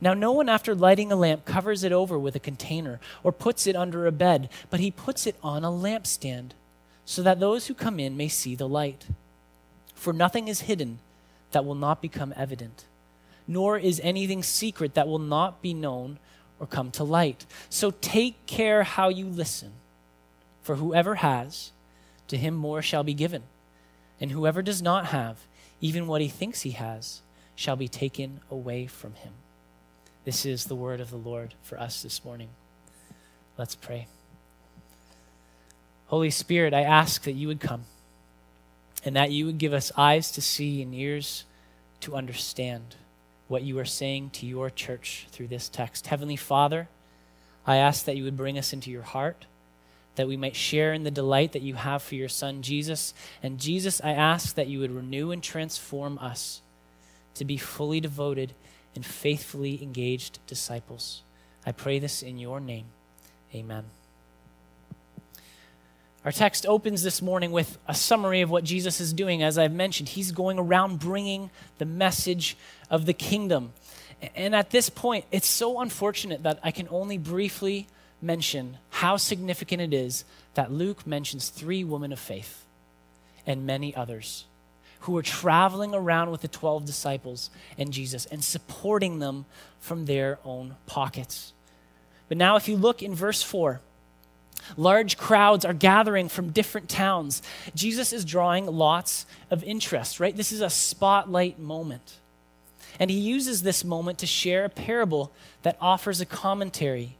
Now, 0.00 0.14
no 0.14 0.32
one, 0.32 0.48
after 0.48 0.74
lighting 0.74 1.10
a 1.10 1.16
lamp, 1.16 1.44
covers 1.44 1.82
it 1.82 1.92
over 1.92 2.18
with 2.18 2.36
a 2.36 2.40
container 2.40 3.00
or 3.22 3.32
puts 3.32 3.66
it 3.66 3.76
under 3.76 4.06
a 4.06 4.12
bed, 4.12 4.48
but 4.70 4.80
he 4.80 4.90
puts 4.90 5.26
it 5.26 5.36
on 5.42 5.64
a 5.64 5.70
lampstand 5.70 6.52
so 7.06 7.22
that 7.22 7.40
those 7.40 7.68
who 7.68 7.74
come 7.74 7.98
in 7.98 8.16
may 8.16 8.28
see 8.28 8.54
the 8.54 8.68
light. 8.68 9.06
For 9.94 10.12
nothing 10.12 10.48
is 10.48 10.62
hidden 10.62 10.98
that 11.52 11.64
will 11.64 11.76
not 11.76 12.02
become 12.02 12.34
evident, 12.36 12.84
nor 13.48 13.78
is 13.78 14.00
anything 14.02 14.42
secret 14.42 14.94
that 14.94 15.08
will 15.08 15.20
not 15.20 15.62
be 15.62 15.72
known 15.72 16.18
or 16.58 16.66
come 16.66 16.90
to 16.90 17.04
light. 17.04 17.46
So 17.70 17.92
take 17.92 18.44
care 18.46 18.82
how 18.82 19.08
you 19.08 19.24
listen. 19.26 19.72
For 20.62 20.76
whoever 20.76 21.14
has, 21.16 21.70
to 22.28 22.36
him 22.36 22.54
more 22.54 22.82
shall 22.82 23.04
be 23.04 23.14
given, 23.14 23.44
and 24.20 24.32
whoever 24.32 24.60
does 24.60 24.82
not 24.82 25.06
have, 25.06 25.46
even 25.80 26.08
what 26.08 26.20
he 26.20 26.28
thinks 26.28 26.62
he 26.62 26.72
has, 26.72 27.22
shall 27.54 27.76
be 27.76 27.88
taken 27.88 28.40
away 28.50 28.86
from 28.86 29.14
him. 29.14 29.32
This 30.24 30.44
is 30.44 30.64
the 30.64 30.74
word 30.74 31.00
of 31.00 31.10
the 31.10 31.16
Lord 31.16 31.54
for 31.62 31.78
us 31.78 32.02
this 32.02 32.24
morning. 32.24 32.48
Let's 33.56 33.76
pray. 33.76 34.08
Holy 36.06 36.30
Spirit, 36.30 36.72
I 36.72 36.82
ask 36.82 37.22
that 37.24 37.32
you 37.32 37.48
would 37.48 37.60
come 37.60 37.84
and 39.04 39.16
that 39.16 39.30
you 39.30 39.46
would 39.46 39.58
give 39.58 39.72
us 39.72 39.92
eyes 39.96 40.30
to 40.32 40.40
see 40.40 40.82
and 40.82 40.94
ears 40.94 41.44
to 42.00 42.14
understand 42.14 42.94
what 43.48 43.62
you 43.62 43.78
are 43.78 43.84
saying 43.84 44.30
to 44.30 44.46
your 44.46 44.70
church 44.70 45.26
through 45.30 45.48
this 45.48 45.68
text. 45.68 46.08
Heavenly 46.08 46.36
Father, 46.36 46.88
I 47.66 47.76
ask 47.76 48.04
that 48.04 48.16
you 48.16 48.24
would 48.24 48.36
bring 48.36 48.58
us 48.58 48.72
into 48.72 48.90
your 48.90 49.02
heart, 49.02 49.46
that 50.16 50.28
we 50.28 50.36
might 50.36 50.56
share 50.56 50.92
in 50.92 51.04
the 51.04 51.10
delight 51.10 51.52
that 51.52 51.62
you 51.62 51.74
have 51.74 52.02
for 52.02 52.14
your 52.14 52.28
Son, 52.28 52.62
Jesus. 52.62 53.14
And 53.42 53.58
Jesus, 53.58 54.00
I 54.02 54.10
ask 54.10 54.54
that 54.54 54.68
you 54.68 54.80
would 54.80 54.90
renew 54.90 55.30
and 55.30 55.42
transform 55.42 56.18
us 56.18 56.62
to 57.34 57.44
be 57.44 57.56
fully 57.56 58.00
devoted 58.00 58.52
and 58.94 59.04
faithfully 59.04 59.82
engaged 59.82 60.38
disciples. 60.46 61.22
I 61.64 61.72
pray 61.72 61.98
this 61.98 62.22
in 62.22 62.38
your 62.38 62.60
name. 62.60 62.86
Amen. 63.54 63.84
Our 66.26 66.32
text 66.32 66.66
opens 66.66 67.04
this 67.04 67.22
morning 67.22 67.52
with 67.52 67.78
a 67.86 67.94
summary 67.94 68.40
of 68.40 68.50
what 68.50 68.64
Jesus 68.64 69.00
is 69.00 69.12
doing. 69.12 69.44
As 69.44 69.56
I've 69.58 69.72
mentioned, 69.72 70.08
he's 70.08 70.32
going 70.32 70.58
around 70.58 70.98
bringing 70.98 71.50
the 71.78 71.84
message 71.84 72.56
of 72.90 73.06
the 73.06 73.12
kingdom. 73.12 73.72
And 74.34 74.52
at 74.52 74.70
this 74.70 74.90
point, 74.90 75.24
it's 75.30 75.46
so 75.46 75.80
unfortunate 75.80 76.42
that 76.42 76.58
I 76.64 76.72
can 76.72 76.88
only 76.90 77.16
briefly 77.16 77.86
mention 78.20 78.78
how 78.90 79.18
significant 79.18 79.80
it 79.80 79.94
is 79.94 80.24
that 80.54 80.72
Luke 80.72 81.06
mentions 81.06 81.48
three 81.48 81.84
women 81.84 82.12
of 82.12 82.18
faith 82.18 82.66
and 83.46 83.64
many 83.64 83.94
others 83.94 84.46
who 85.02 85.12
were 85.12 85.22
traveling 85.22 85.94
around 85.94 86.32
with 86.32 86.40
the 86.40 86.48
12 86.48 86.84
disciples 86.84 87.50
and 87.78 87.92
Jesus 87.92 88.26
and 88.26 88.42
supporting 88.42 89.20
them 89.20 89.44
from 89.78 90.06
their 90.06 90.40
own 90.44 90.74
pockets. 90.86 91.52
But 92.28 92.36
now, 92.36 92.56
if 92.56 92.66
you 92.66 92.76
look 92.76 93.00
in 93.00 93.14
verse 93.14 93.44
4, 93.44 93.80
Large 94.76 95.16
crowds 95.16 95.64
are 95.64 95.74
gathering 95.74 96.28
from 96.28 96.50
different 96.50 96.88
towns. 96.88 97.42
Jesus 97.74 98.12
is 98.12 98.24
drawing 98.24 98.66
lots 98.66 99.26
of 99.50 99.62
interest, 99.64 100.20
right? 100.20 100.36
This 100.36 100.52
is 100.52 100.60
a 100.60 100.70
spotlight 100.70 101.58
moment. 101.58 102.16
And 102.98 103.10
he 103.10 103.18
uses 103.18 103.62
this 103.62 103.84
moment 103.84 104.18
to 104.18 104.26
share 104.26 104.64
a 104.64 104.68
parable 104.68 105.30
that 105.62 105.76
offers 105.80 106.20
a 106.20 106.26
commentary 106.26 107.16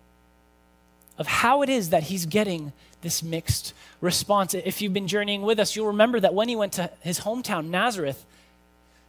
of 1.18 1.26
how 1.26 1.62
it 1.62 1.68
is 1.68 1.90
that 1.90 2.04
he's 2.04 2.26
getting 2.26 2.72
this 3.02 3.22
mixed 3.22 3.72
response. 4.00 4.54
If 4.54 4.82
you've 4.82 4.92
been 4.92 5.08
journeying 5.08 5.42
with 5.42 5.58
us, 5.58 5.76
you'll 5.76 5.86
remember 5.88 6.20
that 6.20 6.34
when 6.34 6.48
he 6.48 6.56
went 6.56 6.72
to 6.74 6.90
his 7.00 7.20
hometown, 7.20 7.68
Nazareth, 7.68 8.24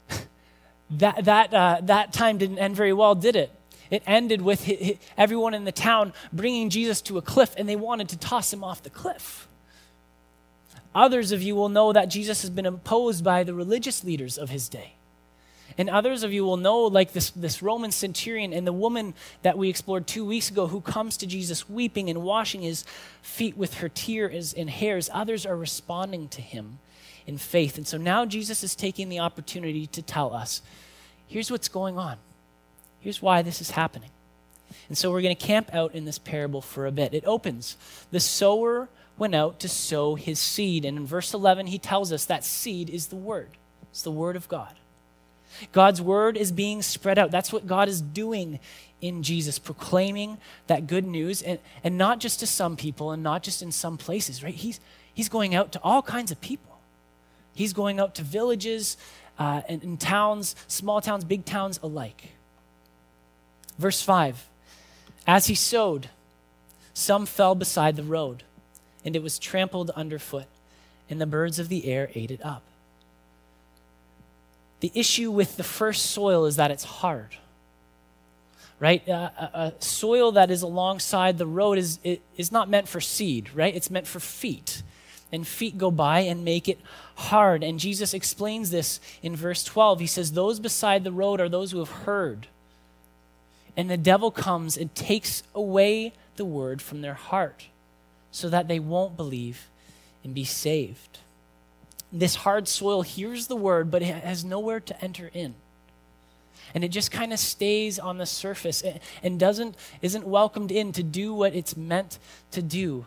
that, 0.91 1.25
that, 1.25 1.53
uh, 1.53 1.79
that 1.84 2.13
time 2.13 2.38
didn't 2.38 2.60
end 2.60 2.75
very 2.75 2.94
well, 2.94 3.15
did 3.15 3.36
it? 3.36 3.51
It 3.89 4.03
ended 4.06 4.41
with 4.41 4.70
everyone 5.17 5.53
in 5.53 5.65
the 5.65 5.72
town 5.72 6.13
bringing 6.34 6.70
Jesus 6.70 7.01
to 7.03 7.17
a 7.17 7.22
cliff, 7.22 7.53
and 7.58 7.67
they 7.67 7.75
wanted 7.75 8.10
to 8.10 8.17
toss 8.17 8.51
him 8.51 8.63
off 8.63 8.84
the 8.84 8.89
cliff. 8.89 9.48
Others 10.94 11.32
of 11.32 11.44
you 11.44 11.56
will 11.56 11.70
know 11.70 11.94
that 11.94 12.10
Jesus 12.10 12.41
has 12.41 12.50
been 12.50 12.65
opposed 12.65 13.24
by 13.24 13.44
the 13.44 13.53
religious 13.53 14.03
leaders 14.03 14.38
of 14.38 14.50
his 14.50 14.67
day. 14.67 14.94
And 15.77 15.89
others 15.89 16.24
of 16.24 16.34
you 16.34 16.44
will 16.44 16.58
know, 16.58 16.79
like 16.79 17.13
this, 17.13 17.29
this 17.29 17.62
Roman 17.62 17.91
centurion 17.91 18.51
and 18.51 18.65
the 18.65 18.74
woman 18.74 19.13
that 19.44 19.58
we 19.58 19.70
explored 19.70 20.08
two 20.08 20.25
weeks 20.25 20.50
ago 20.50 20.67
who 20.67 20.82
comes 20.82 21.17
to 21.17 21.27
Jesus 21.27 21.70
weeping 21.70 22.10
and 22.10 22.24
washing 22.24 22.62
his 22.62 22.84
feet 23.22 23.56
with 23.56 23.75
her 23.75 23.89
tears 23.89 24.53
and 24.53 24.70
hairs. 24.72 25.10
Others 25.13 25.46
are 25.46 25.56
responding 25.56 26.29
to 26.29 26.41
him 26.41 26.79
in 27.27 27.38
faith. 27.38 27.77
And 27.77 27.86
so 27.86 27.98
now 27.98 28.25
Jesus 28.25 28.63
is 28.63 28.75
taking 28.75 29.10
the 29.10 29.20
opportunity 29.20 29.86
to 29.88 30.01
tell 30.01 30.34
us 30.34 30.63
here's 31.27 31.51
what's 31.51 31.67
going 31.70 32.00
on. 32.00 32.17
Here's 32.99 33.21
why 33.21 33.41
this 33.41 33.61
is 33.61 33.71
happening. 33.71 34.09
And 34.89 34.97
so 34.97 35.11
we're 35.11 35.21
going 35.21 35.35
to 35.35 35.45
camp 35.45 35.73
out 35.73 35.95
in 35.95 36.05
this 36.05 36.19
parable 36.19 36.61
for 36.61 36.85
a 36.85 36.91
bit. 36.91 37.13
It 37.13 37.25
opens 37.25 37.77
The 38.11 38.19
sower 38.19 38.89
went 39.17 39.35
out 39.35 39.59
to 39.59 39.69
sow 39.69 40.15
his 40.15 40.39
seed. 40.39 40.85
And 40.85 40.97
in 40.97 41.05
verse 41.05 41.33
11, 41.33 41.67
he 41.67 41.79
tells 41.79 42.11
us 42.11 42.25
that 42.25 42.43
seed 42.43 42.89
is 42.89 43.07
the 43.07 43.15
word, 43.15 43.49
it's 43.89 44.01
the 44.01 44.11
word 44.11 44.35
of 44.35 44.47
God. 44.47 44.75
God's 45.71 46.01
word 46.01 46.37
is 46.37 46.51
being 46.51 46.81
spread 46.81 47.17
out. 47.17 47.31
That's 47.31 47.51
what 47.51 47.65
God 47.65 47.89
is 47.89 47.99
doing 47.99 48.59
in 49.01 49.23
Jesus, 49.23 49.57
proclaiming 49.57 50.37
that 50.67 50.87
good 50.87 51.05
news, 51.05 51.41
and, 51.41 51.59
and 51.83 51.97
not 51.97 52.19
just 52.19 52.39
to 52.41 52.47
some 52.47 52.75
people 52.75 53.11
and 53.11 53.23
not 53.23 53.43
just 53.43 53.61
in 53.61 53.71
some 53.71 53.97
places, 53.97 54.43
right? 54.43 54.53
He's, 54.53 54.79
he's 55.13 55.29
going 55.29 55.55
out 55.55 55.71
to 55.71 55.79
all 55.83 56.01
kinds 56.01 56.31
of 56.31 56.39
people. 56.41 56.77
He's 57.55 57.73
going 57.73 57.99
out 57.99 58.15
to 58.15 58.23
villages 58.23 58.97
uh, 59.39 59.61
and, 59.67 59.81
and 59.83 59.99
towns, 59.99 60.55
small 60.67 61.01
towns, 61.01 61.23
big 61.23 61.45
towns 61.45 61.79
alike. 61.81 62.33
Verse 63.77 64.01
5 64.01 64.48
As 65.25 65.48
he 65.48 65.55
sowed, 65.55 66.10
Some 66.93 67.25
fell 67.25 67.55
beside 67.55 67.96
the 67.96 68.03
road, 68.03 68.43
and 69.05 69.15
it 69.15 69.24
was 69.24 69.39
trampled 69.39 69.89
underfoot, 69.91 70.48
and 71.10 71.22
the 71.22 71.25
birds 71.25 71.60
of 71.60 71.69
the 71.69 71.86
air 71.86 72.10
ate 72.15 72.31
it 72.31 72.43
up. 72.43 72.63
The 74.79 74.91
issue 74.93 75.31
with 75.31 75.57
the 75.57 75.63
first 75.63 76.07
soil 76.07 76.46
is 76.46 76.55
that 76.57 76.72
it's 76.72 76.84
hard. 76.84 77.36
Right? 78.79 79.07
Uh, 79.10 79.31
a, 79.39 79.43
a, 79.53 79.74
soil 79.79 80.34
that 80.34 80.51
is 80.51 80.62
alongside 80.62 81.39
the 81.39 81.48
road 81.48 81.79
is, 81.79 82.00
it, 82.03 82.22
is 82.36 82.51
not 82.51 82.69
meant 82.69 82.88
for 82.88 83.01
seed, 83.01 83.50
right? 83.55 83.75
It's 83.75 83.89
meant 83.89 84.05
for 84.05 84.19
feet. 84.19 84.84
And 85.31 85.48
feet 85.48 85.79
go 85.79 85.89
by 85.89 86.19
and 86.19 86.46
make 86.46 86.69
it 86.69 86.79
hard. 87.15 87.63
And 87.63 87.79
Jesus 87.79 88.13
explains 88.13 88.69
this 88.69 89.00
in 89.24 89.36
verse 89.36 89.63
12. 89.63 90.00
He 90.00 90.07
says, 90.07 90.34
Those 90.34 90.60
beside 90.60 91.03
the 91.03 91.12
road 91.12 91.41
are 91.41 91.50
those 91.50 91.72
who 91.72 91.79
have 91.79 91.89
heard. 91.89 92.48
And 93.77 93.89
the 93.89 93.98
devil 93.98 94.31
comes 94.31 94.75
and 94.75 94.93
takes 94.93 95.43
away 95.55 96.12
the 96.36 96.46
word 96.46 96.81
from 96.81 97.01
their 97.01 97.13
heart 97.13 97.67
so 98.31 98.50
that 98.50 98.67
they 98.67 98.79
won't 98.79 99.15
believe 99.15 99.69
and 100.24 100.34
be 100.34 100.43
saved 100.43 101.19
this 102.12 102.36
hard 102.36 102.67
soil 102.67 103.01
hears 103.01 103.48
the 103.48 103.55
word, 103.55 103.91
but 103.91 104.01
it 104.01 104.24
has 104.24 104.46
nowhere 104.46 104.79
to 104.79 105.03
enter 105.03 105.29
in. 105.34 105.55
And 106.74 106.84
it 106.84 106.89
just 106.89 107.12
kind 107.12 107.31
of 107.31 107.39
stays 107.39 107.98
on 107.98 108.17
the 108.17 108.25
surface 108.25 108.84
and 109.24 109.39
doesn't, 109.39 109.75
isn't 110.01 110.27
welcomed 110.27 110.72
in 110.72 110.91
to 110.93 111.03
do 111.03 111.34
what 111.34 111.55
it's 111.55 111.77
meant 111.77 112.19
to 112.51 112.62
do. 112.62 113.05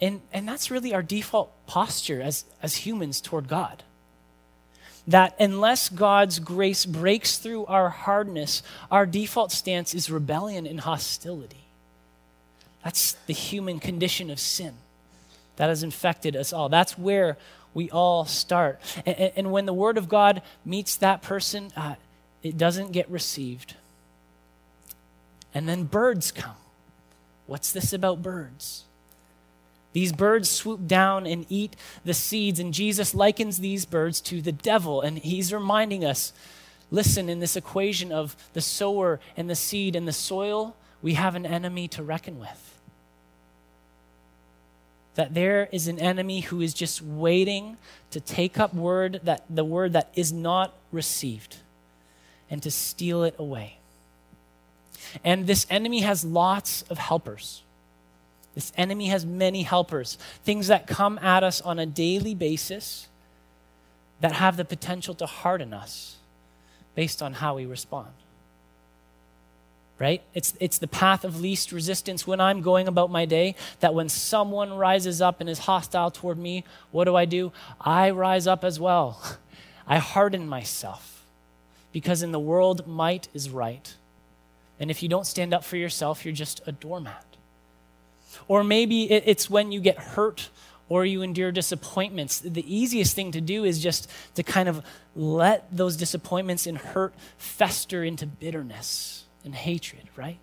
And, 0.00 0.20
and 0.32 0.48
that's 0.48 0.70
really 0.70 0.94
our 0.94 1.02
default 1.02 1.52
posture 1.66 2.20
as, 2.22 2.44
as 2.62 2.76
humans 2.76 3.20
toward 3.20 3.48
God. 3.48 3.82
That 5.10 5.34
unless 5.40 5.88
God's 5.88 6.38
grace 6.38 6.86
breaks 6.86 7.38
through 7.38 7.66
our 7.66 7.90
hardness, 7.90 8.62
our 8.92 9.06
default 9.06 9.50
stance 9.50 9.92
is 9.92 10.08
rebellion 10.08 10.66
and 10.66 10.78
hostility. 10.78 11.64
That's 12.84 13.14
the 13.26 13.32
human 13.32 13.80
condition 13.80 14.30
of 14.30 14.38
sin 14.38 14.74
that 15.56 15.68
has 15.68 15.82
infected 15.82 16.36
us 16.36 16.52
all. 16.52 16.68
That's 16.68 16.96
where 16.96 17.36
we 17.74 17.90
all 17.90 18.24
start. 18.24 18.78
And, 19.04 19.32
and 19.34 19.52
when 19.52 19.66
the 19.66 19.74
Word 19.74 19.98
of 19.98 20.08
God 20.08 20.42
meets 20.64 20.94
that 20.98 21.22
person, 21.22 21.72
uh, 21.76 21.96
it 22.44 22.56
doesn't 22.56 22.92
get 22.92 23.10
received. 23.10 23.74
And 25.52 25.68
then 25.68 25.84
birds 25.84 26.30
come. 26.30 26.54
What's 27.46 27.72
this 27.72 27.92
about 27.92 28.22
birds? 28.22 28.84
These 29.92 30.12
birds 30.12 30.48
swoop 30.48 30.86
down 30.86 31.26
and 31.26 31.46
eat 31.48 31.74
the 32.04 32.14
seeds, 32.14 32.60
and 32.60 32.72
Jesus 32.72 33.14
likens 33.14 33.58
these 33.58 33.84
birds 33.84 34.20
to 34.22 34.40
the 34.40 34.52
devil. 34.52 35.00
And 35.00 35.18
he's 35.18 35.52
reminding 35.52 36.04
us 36.04 36.32
listen, 36.92 37.28
in 37.28 37.38
this 37.38 37.54
equation 37.54 38.10
of 38.10 38.36
the 38.52 38.60
sower 38.60 39.20
and 39.36 39.48
the 39.48 39.54
seed 39.54 39.94
and 39.94 40.08
the 40.08 40.12
soil, 40.12 40.74
we 41.02 41.14
have 41.14 41.36
an 41.36 41.46
enemy 41.46 41.86
to 41.88 42.02
reckon 42.02 42.38
with 42.38 42.70
that 45.14 45.34
there 45.34 45.68
is 45.72 45.88
an 45.88 45.98
enemy 45.98 46.40
who 46.40 46.60
is 46.60 46.72
just 46.72 47.02
waiting 47.02 47.76
to 48.10 48.20
take 48.20 48.58
up 48.58 48.72
word 48.72 49.20
that 49.24 49.44
the 49.50 49.64
word 49.64 49.92
that 49.92 50.10
is 50.14 50.32
not 50.32 50.72
received 50.92 51.56
and 52.48 52.62
to 52.62 52.70
steal 52.70 53.22
it 53.22 53.34
away. 53.38 53.76
And 55.24 55.46
this 55.46 55.66
enemy 55.68 56.00
has 56.00 56.24
lots 56.24 56.82
of 56.82 56.98
helpers. 56.98 57.62
This 58.54 58.72
enemy 58.76 59.08
has 59.08 59.24
many 59.24 59.62
helpers, 59.62 60.18
things 60.44 60.66
that 60.66 60.86
come 60.86 61.18
at 61.18 61.44
us 61.44 61.60
on 61.60 61.78
a 61.78 61.86
daily 61.86 62.34
basis 62.34 63.08
that 64.20 64.32
have 64.32 64.56
the 64.56 64.64
potential 64.64 65.14
to 65.14 65.26
harden 65.26 65.72
us 65.72 66.16
based 66.94 67.22
on 67.22 67.34
how 67.34 67.56
we 67.56 67.64
respond 67.64 68.08
right? 70.00 70.22
It's, 70.32 70.54
it's 70.58 70.78
the 70.78 70.88
path 70.88 71.24
of 71.24 71.40
least 71.40 71.70
resistance 71.70 72.26
when 72.26 72.40
I'm 72.40 72.62
going 72.62 72.88
about 72.88 73.10
my 73.10 73.26
day. 73.26 73.54
That 73.80 73.94
when 73.94 74.08
someone 74.08 74.72
rises 74.72 75.20
up 75.20 75.40
and 75.40 75.48
is 75.48 75.60
hostile 75.60 76.10
toward 76.10 76.38
me, 76.38 76.64
what 76.90 77.04
do 77.04 77.14
I 77.14 77.26
do? 77.26 77.52
I 77.80 78.10
rise 78.10 78.46
up 78.46 78.64
as 78.64 78.80
well. 78.80 79.22
I 79.86 79.98
harden 79.98 80.48
myself 80.48 81.24
because 81.92 82.22
in 82.22 82.32
the 82.32 82.40
world, 82.40 82.86
might 82.86 83.28
is 83.34 83.50
right. 83.50 83.94
And 84.78 84.90
if 84.90 85.02
you 85.02 85.08
don't 85.08 85.26
stand 85.26 85.52
up 85.52 85.64
for 85.64 85.76
yourself, 85.76 86.24
you're 86.24 86.32
just 86.32 86.62
a 86.66 86.72
doormat. 86.72 87.29
Or 88.48 88.64
maybe 88.64 89.10
it's 89.10 89.50
when 89.50 89.72
you 89.72 89.80
get 89.80 89.98
hurt 89.98 90.50
or 90.88 91.04
you 91.04 91.22
endure 91.22 91.52
disappointments. 91.52 92.40
The 92.40 92.64
easiest 92.66 93.14
thing 93.14 93.32
to 93.32 93.40
do 93.40 93.64
is 93.64 93.80
just 93.80 94.10
to 94.34 94.42
kind 94.42 94.68
of 94.68 94.84
let 95.14 95.74
those 95.74 95.96
disappointments 95.96 96.66
and 96.66 96.76
hurt 96.76 97.14
fester 97.38 98.02
into 98.04 98.26
bitterness 98.26 99.24
and 99.44 99.54
hatred, 99.54 100.08
right? 100.16 100.38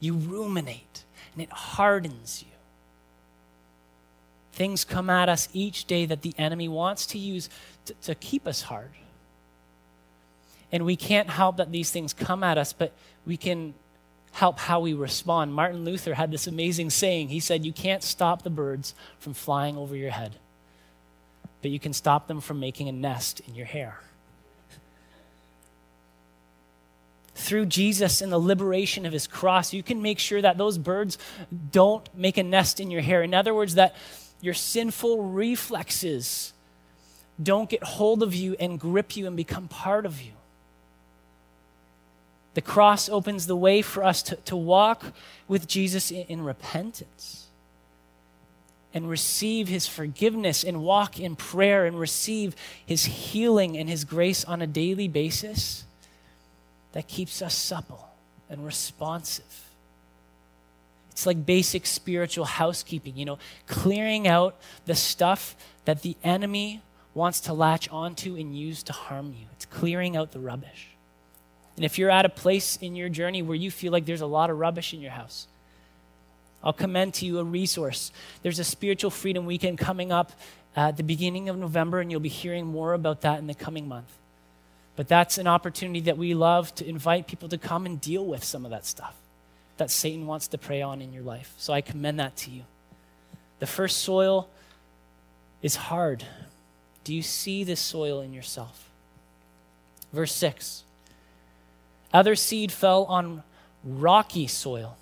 You 0.00 0.14
ruminate 0.14 1.04
and 1.34 1.42
it 1.42 1.50
hardens 1.50 2.42
you. 2.42 2.52
Things 4.52 4.84
come 4.84 5.10
at 5.10 5.28
us 5.28 5.50
each 5.52 5.84
day 5.84 6.06
that 6.06 6.22
the 6.22 6.34
enemy 6.38 6.68
wants 6.68 7.04
to 7.08 7.18
use 7.18 7.50
to, 7.84 7.94
to 8.02 8.14
keep 8.14 8.46
us 8.46 8.62
hard. 8.62 8.90
And 10.72 10.86
we 10.86 10.96
can't 10.96 11.28
help 11.28 11.58
that 11.58 11.70
these 11.70 11.90
things 11.90 12.14
come 12.14 12.42
at 12.42 12.56
us, 12.56 12.72
but 12.72 12.92
we 13.26 13.36
can 13.36 13.74
help 14.36 14.58
how 14.58 14.80
we 14.80 14.92
respond. 14.92 15.54
Martin 15.54 15.82
Luther 15.84 16.12
had 16.12 16.30
this 16.30 16.46
amazing 16.46 16.90
saying. 16.90 17.28
He 17.28 17.40
said, 17.40 17.64
You 17.64 17.72
can't 17.72 18.02
stop 18.02 18.42
the 18.42 18.50
birds 18.50 18.94
from 19.18 19.32
flying 19.32 19.78
over 19.78 19.96
your 19.96 20.10
head, 20.10 20.36
but 21.62 21.70
you 21.70 21.80
can 21.80 21.94
stop 21.94 22.28
them 22.28 22.42
from 22.42 22.60
making 22.60 22.88
a 22.88 22.92
nest 22.92 23.40
in 23.48 23.54
your 23.54 23.66
hair. 23.66 24.00
through 27.34 27.66
Jesus 27.66 28.20
and 28.20 28.32
the 28.32 28.38
liberation 28.38 29.06
of 29.06 29.12
his 29.12 29.26
cross, 29.26 29.72
you 29.72 29.82
can 29.82 30.02
make 30.02 30.18
sure 30.18 30.40
that 30.42 30.58
those 30.58 30.78
birds 30.78 31.16
don't 31.70 32.08
make 32.14 32.38
a 32.38 32.42
nest 32.42 32.80
in 32.80 32.90
your 32.90 33.02
hair. 33.02 33.22
In 33.22 33.34
other 33.34 33.54
words, 33.54 33.74
that 33.74 33.94
your 34.40 34.54
sinful 34.54 35.22
reflexes 35.22 36.52
don't 37.42 37.68
get 37.68 37.82
hold 37.84 38.22
of 38.22 38.34
you 38.34 38.56
and 38.58 38.80
grip 38.80 39.16
you 39.16 39.26
and 39.26 39.36
become 39.36 39.68
part 39.68 40.06
of 40.06 40.20
you. 40.20 40.32
The 42.56 42.62
cross 42.62 43.10
opens 43.10 43.46
the 43.46 43.54
way 43.54 43.82
for 43.82 44.02
us 44.02 44.22
to, 44.22 44.36
to 44.36 44.56
walk 44.56 45.12
with 45.46 45.68
Jesus 45.68 46.10
in, 46.10 46.22
in 46.22 46.42
repentance 46.42 47.48
and 48.94 49.10
receive 49.10 49.68
his 49.68 49.86
forgiveness 49.86 50.64
and 50.64 50.82
walk 50.82 51.20
in 51.20 51.36
prayer 51.36 51.84
and 51.84 52.00
receive 52.00 52.56
his 52.86 53.04
healing 53.04 53.76
and 53.76 53.90
his 53.90 54.04
grace 54.04 54.42
on 54.42 54.62
a 54.62 54.66
daily 54.66 55.06
basis 55.06 55.84
that 56.92 57.06
keeps 57.08 57.42
us 57.42 57.54
supple 57.54 58.08
and 58.48 58.64
responsive. 58.64 59.68
It's 61.10 61.26
like 61.26 61.44
basic 61.44 61.84
spiritual 61.84 62.46
housekeeping, 62.46 63.18
you 63.18 63.26
know, 63.26 63.38
clearing 63.66 64.26
out 64.26 64.56
the 64.86 64.94
stuff 64.94 65.56
that 65.84 66.00
the 66.00 66.16
enemy 66.24 66.80
wants 67.12 67.38
to 67.40 67.52
latch 67.52 67.86
onto 67.90 68.34
and 68.34 68.56
use 68.58 68.82
to 68.84 68.94
harm 68.94 69.34
you. 69.38 69.44
It's 69.52 69.66
clearing 69.66 70.16
out 70.16 70.32
the 70.32 70.40
rubbish. 70.40 70.95
And 71.76 71.84
if 71.84 71.98
you're 71.98 72.10
at 72.10 72.24
a 72.24 72.30
place 72.30 72.76
in 72.76 72.96
your 72.96 73.08
journey 73.08 73.42
where 73.42 73.56
you 73.56 73.70
feel 73.70 73.92
like 73.92 74.06
there's 74.06 74.22
a 74.22 74.26
lot 74.26 74.50
of 74.50 74.58
rubbish 74.58 74.94
in 74.94 75.00
your 75.00 75.12
house, 75.12 75.46
I'll 76.64 76.72
commend 76.72 77.14
to 77.14 77.26
you 77.26 77.38
a 77.38 77.44
resource. 77.44 78.10
There's 78.42 78.58
a 78.58 78.64
spiritual 78.64 79.10
freedom 79.10 79.46
weekend 79.46 79.78
coming 79.78 80.10
up 80.10 80.32
at 80.74 80.96
the 80.96 81.02
beginning 81.02 81.48
of 81.48 81.56
November, 81.56 82.00
and 82.00 82.10
you'll 82.10 82.20
be 82.20 82.28
hearing 82.28 82.66
more 82.66 82.92
about 82.92 83.20
that 83.20 83.38
in 83.38 83.46
the 83.46 83.54
coming 83.54 83.86
month. 83.86 84.12
But 84.96 85.08
that's 85.08 85.38
an 85.38 85.46
opportunity 85.46 86.00
that 86.00 86.16
we 86.16 86.34
love 86.34 86.74
to 86.76 86.88
invite 86.88 87.26
people 87.26 87.48
to 87.50 87.58
come 87.58 87.86
and 87.86 88.00
deal 88.00 88.24
with 88.24 88.42
some 88.42 88.64
of 88.64 88.70
that 88.70 88.86
stuff 88.86 89.14
that 89.76 89.90
Satan 89.90 90.26
wants 90.26 90.48
to 90.48 90.58
prey 90.58 90.80
on 90.80 91.02
in 91.02 91.12
your 91.12 91.22
life. 91.22 91.52
So 91.58 91.72
I 91.72 91.82
commend 91.82 92.18
that 92.18 92.36
to 92.38 92.50
you. 92.50 92.62
The 93.58 93.66
first 93.66 93.98
soil 93.98 94.48
is 95.62 95.76
hard. 95.76 96.24
Do 97.04 97.14
you 97.14 97.22
see 97.22 97.62
this 97.62 97.80
soil 97.80 98.20
in 98.20 98.32
yourself? 98.32 98.88
Verse 100.12 100.32
6 100.32 100.82
Other 102.16 102.34
seed 102.34 102.72
fell 102.72 103.04
on 103.04 103.42
rocky 103.84 104.46
soil, 104.46 104.96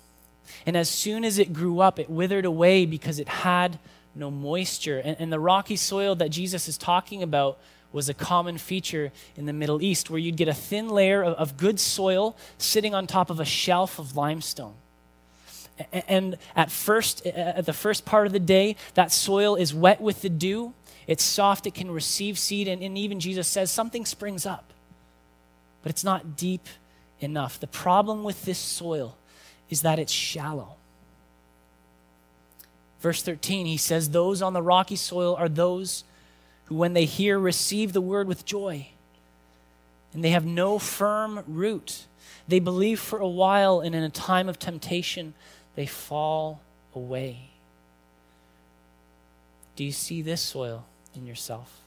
and 0.65 0.75
as 0.75 0.89
soon 0.89 1.23
as 1.23 1.39
it 1.39 1.53
grew 1.53 1.79
up, 1.79 1.97
it 1.97 2.09
withered 2.09 2.43
away 2.43 2.85
because 2.85 3.19
it 3.19 3.29
had 3.29 3.79
no 4.13 4.29
moisture. 4.29 4.99
And, 4.99 5.15
and 5.17 5.31
the 5.31 5.39
rocky 5.39 5.77
soil 5.77 6.15
that 6.15 6.29
Jesus 6.29 6.67
is 6.67 6.77
talking 6.77 7.23
about 7.23 7.57
was 7.93 8.09
a 8.09 8.13
common 8.13 8.57
feature 8.57 9.13
in 9.37 9.45
the 9.45 9.53
Middle 9.53 9.81
East, 9.81 10.09
where 10.09 10.19
you'd 10.19 10.35
get 10.35 10.49
a 10.49 10.53
thin 10.53 10.89
layer 10.89 11.23
of, 11.23 11.35
of 11.35 11.55
good 11.55 11.79
soil 11.79 12.35
sitting 12.57 12.93
on 12.93 13.07
top 13.07 13.29
of 13.29 13.39
a 13.39 13.45
shelf 13.45 13.97
of 13.97 14.17
limestone. 14.17 14.73
And 15.93 16.37
at 16.53 16.69
first, 16.69 17.25
at 17.25 17.65
the 17.65 17.71
first 17.71 18.03
part 18.03 18.27
of 18.27 18.33
the 18.33 18.39
day, 18.41 18.75
that 18.95 19.13
soil 19.13 19.55
is 19.55 19.73
wet 19.73 20.01
with 20.01 20.21
the 20.21 20.29
dew. 20.29 20.73
It's 21.07 21.23
soft, 21.23 21.65
it 21.65 21.75
can 21.75 21.89
receive 21.91 22.37
seed, 22.37 22.67
and, 22.67 22.83
and 22.83 22.97
even 22.97 23.21
Jesus 23.21 23.47
says 23.47 23.71
something 23.71 24.03
springs 24.03 24.45
up, 24.45 24.73
but 25.81 25.91
it's 25.91 26.03
not 26.03 26.35
deep 26.35 26.67
enough. 27.19 27.59
The 27.59 27.67
problem 27.67 28.23
with 28.23 28.45
this 28.45 28.59
soil 28.59 29.17
is 29.69 29.81
that 29.81 29.99
it's 29.99 30.11
shallow. 30.11 30.75
Verse 32.99 33.21
13, 33.21 33.65
he 33.65 33.77
says, 33.77 34.09
Those 34.09 34.41
on 34.41 34.53
the 34.53 34.61
rocky 34.61 34.95
soil 34.95 35.35
are 35.35 35.49
those 35.49 36.03
who, 36.65 36.75
when 36.75 36.93
they 36.93 37.05
hear, 37.05 37.37
receive 37.37 37.93
the 37.93 38.01
word 38.01 38.27
with 38.27 38.45
joy. 38.45 38.87
And 40.13 40.23
they 40.23 40.31
have 40.31 40.45
no 40.45 40.79
firm 40.79 41.43
root. 41.47 42.05
They 42.47 42.59
believe 42.59 42.99
for 42.99 43.19
a 43.19 43.27
while, 43.27 43.79
and 43.79 43.93
in 43.93 44.03
a 44.03 44.09
time 44.09 44.49
of 44.49 44.57
temptation, 44.57 45.33
they 45.75 45.85
fall 45.85 46.61
away. 46.95 47.49
Do 49.75 49.83
you 49.83 49.91
see 49.91 50.21
this 50.21 50.41
soil 50.41 50.85
in 51.13 51.25
yourself? 51.25 51.81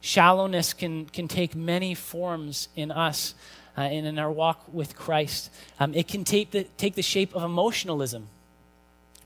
Shallowness 0.00 0.72
can, 0.72 1.06
can 1.06 1.28
take 1.28 1.54
many 1.54 1.94
forms 1.94 2.68
in 2.76 2.90
us 2.90 3.34
uh, 3.80 3.84
and 3.84 4.06
in 4.06 4.18
our 4.18 4.30
walk 4.30 4.62
with 4.72 4.94
Christ. 4.94 5.50
Um, 5.78 5.94
it 5.94 6.06
can 6.06 6.22
take 6.22 6.50
the, 6.50 6.64
take 6.76 6.94
the 6.94 7.02
shape 7.02 7.34
of 7.34 7.42
emotionalism, 7.42 8.28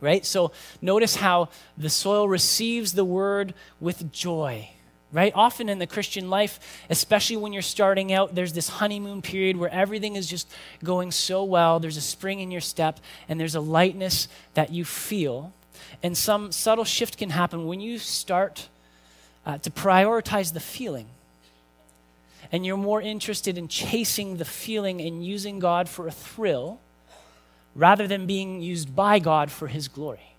right? 0.00 0.24
So 0.24 0.52
notice 0.80 1.16
how 1.16 1.48
the 1.76 1.90
soil 1.90 2.28
receives 2.28 2.92
the 2.92 3.04
word 3.04 3.52
with 3.80 4.12
joy 4.12 4.70
right? 5.12 5.32
Often 5.36 5.68
in 5.68 5.78
the 5.78 5.86
Christian 5.86 6.28
life, 6.28 6.58
especially 6.90 7.36
when 7.36 7.52
you're 7.52 7.62
starting 7.62 8.12
out, 8.12 8.34
there's 8.34 8.52
this 8.52 8.68
honeymoon 8.68 9.22
period 9.22 9.56
where 9.56 9.70
everything 9.70 10.16
is 10.16 10.26
just 10.26 10.52
going 10.82 11.12
so 11.12 11.44
well. 11.44 11.78
There's 11.78 11.96
a 11.96 12.00
spring 12.00 12.40
in 12.40 12.50
your 12.50 12.60
step, 12.60 12.98
and 13.28 13.38
there's 13.38 13.54
a 13.54 13.60
lightness 13.60 14.26
that 14.54 14.72
you 14.72 14.84
feel. 14.84 15.52
And 16.02 16.16
some 16.16 16.50
subtle 16.50 16.84
shift 16.84 17.16
can 17.16 17.30
happen 17.30 17.66
when 17.66 17.80
you 17.80 17.98
start 18.00 18.68
uh, 19.46 19.58
to 19.58 19.70
prioritize 19.70 20.52
the 20.52 20.58
feeling. 20.58 21.06
And 22.54 22.64
you're 22.64 22.76
more 22.76 23.02
interested 23.02 23.58
in 23.58 23.66
chasing 23.66 24.36
the 24.36 24.44
feeling 24.44 25.00
and 25.00 25.26
using 25.26 25.58
God 25.58 25.88
for 25.88 26.06
a 26.06 26.12
thrill 26.12 26.78
rather 27.74 28.06
than 28.06 28.26
being 28.26 28.60
used 28.60 28.94
by 28.94 29.18
God 29.18 29.50
for 29.50 29.66
His 29.66 29.88
glory. 29.88 30.36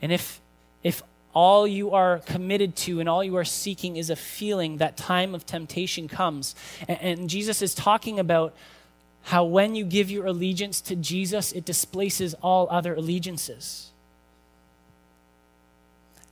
And 0.00 0.12
if, 0.12 0.40
if 0.84 1.02
all 1.34 1.66
you 1.66 1.90
are 1.90 2.20
committed 2.26 2.76
to 2.76 3.00
and 3.00 3.08
all 3.08 3.24
you 3.24 3.34
are 3.34 3.44
seeking 3.44 3.96
is 3.96 4.08
a 4.08 4.14
feeling 4.14 4.76
that 4.76 4.96
time 4.96 5.34
of 5.34 5.44
temptation 5.44 6.06
comes. 6.06 6.54
And, 6.86 6.98
and, 7.00 7.28
Jesus 7.28 7.60
is 7.60 7.74
talking 7.74 8.20
about 8.20 8.54
how 9.22 9.42
when 9.42 9.74
you 9.74 9.84
give 9.84 10.12
your 10.12 10.26
allegiance 10.26 10.80
to 10.82 10.94
Jesus, 10.94 11.50
it 11.50 11.64
displaces 11.64 12.34
all 12.34 12.68
other 12.70 12.94
allegiances. 12.94 13.90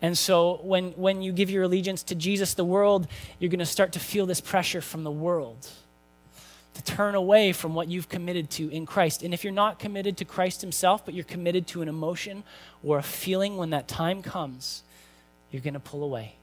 And 0.03 0.17
so 0.17 0.61
when, 0.63 0.91
when 0.93 1.23
you 1.23 1.33
give 1.33 1.51
your 1.51 1.65
allegiance 1.65 2.03
to 2.05 2.15
Jesus, 2.15 2.55
the 2.55 2.65
world, 2.65 3.09
you're 3.39 3.51
going 3.51 3.61
to 3.61 3.67
start 3.67 3.93
to 3.93 4.01
feel 4.01 4.27
this 4.27 4.41
pressure 4.41 4.81
from 4.81 5.05
the 5.05 5.11
world 5.11 5.69
to 6.77 6.83
turn 6.83 7.15
away 7.15 7.53
from 7.53 7.75
what 7.75 7.89
you've 7.89 8.09
committed 8.09 8.51
to 8.51 8.69
in 8.69 8.85
Christ. 8.85 9.23
And 9.23 9.33
if 9.33 9.43
you're 9.43 9.53
not 9.53 9.79
committed 9.79 10.19
to 10.19 10.27
Christ 10.27 10.61
Himself, 10.61 11.05
but 11.07 11.15
you're 11.15 11.25
committed 11.25 11.67
to 11.69 11.81
an 11.81 11.89
emotion 11.89 12.45
or 12.85 12.99
a 12.99 13.03
feeling 13.03 13.57
when 13.57 13.71
that 13.71 13.89
time 13.89 14.23
comes, 14.23 14.83
you're 15.51 15.63
going 15.63 15.75
to 15.75 15.81
pull 15.81 16.05
away. 16.05 16.35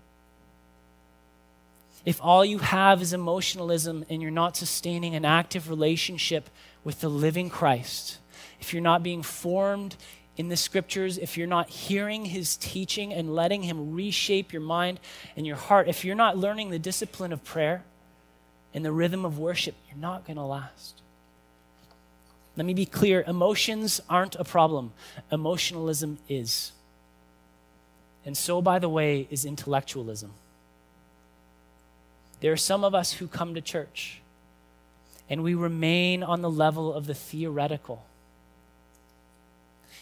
If 2.03 2.19
all 2.21 2.43
you 2.43 2.57
have 2.57 3.01
is 3.01 3.13
emotionalism 3.13 4.05
and 4.09 4.21
you're 4.21 4.31
not 4.31 4.57
sustaining 4.57 5.15
an 5.15 5.23
active 5.23 5.69
relationship 5.69 6.49
with 6.83 6.99
the 6.99 7.09
living 7.09 7.49
Christ, 7.49 8.17
if 8.59 8.73
you're 8.73 8.81
not 8.81 9.03
being 9.03 9.21
formed 9.21 9.95
in 10.35 10.49
the 10.49 10.57
scriptures, 10.57 11.17
if 11.17 11.37
you're 11.37 11.47
not 11.47 11.69
hearing 11.69 12.25
his 12.25 12.57
teaching 12.57 13.13
and 13.13 13.35
letting 13.35 13.63
him 13.63 13.93
reshape 13.93 14.51
your 14.51 14.61
mind 14.61 14.99
and 15.37 15.45
your 15.45 15.55
heart, 15.55 15.87
if 15.87 16.03
you're 16.03 16.15
not 16.15 16.37
learning 16.37 16.71
the 16.71 16.79
discipline 16.79 17.31
of 17.31 17.43
prayer 17.43 17.83
and 18.73 18.83
the 18.83 18.91
rhythm 18.91 19.25
of 19.25 19.37
worship, 19.37 19.75
you're 19.87 20.01
not 20.01 20.25
going 20.25 20.37
to 20.37 20.43
last. 20.43 21.01
Let 22.55 22.65
me 22.65 22.73
be 22.73 22.85
clear 22.85 23.23
emotions 23.27 24.01
aren't 24.09 24.35
a 24.35 24.43
problem, 24.43 24.93
emotionalism 25.31 26.17
is. 26.27 26.71
And 28.25 28.37
so, 28.37 28.61
by 28.61 28.79
the 28.79 28.89
way, 28.89 29.27
is 29.29 29.45
intellectualism. 29.45 30.31
There 32.39 32.51
are 32.51 32.57
some 32.57 32.83
of 32.83 32.95
us 32.95 33.13
who 33.13 33.27
come 33.27 33.53
to 33.53 33.61
church 33.61 34.21
and 35.29 35.43
we 35.43 35.53
remain 35.53 36.23
on 36.23 36.41
the 36.41 36.49
level 36.49 36.93
of 36.93 37.07
the 37.07 37.13
theoretical. 37.13 38.03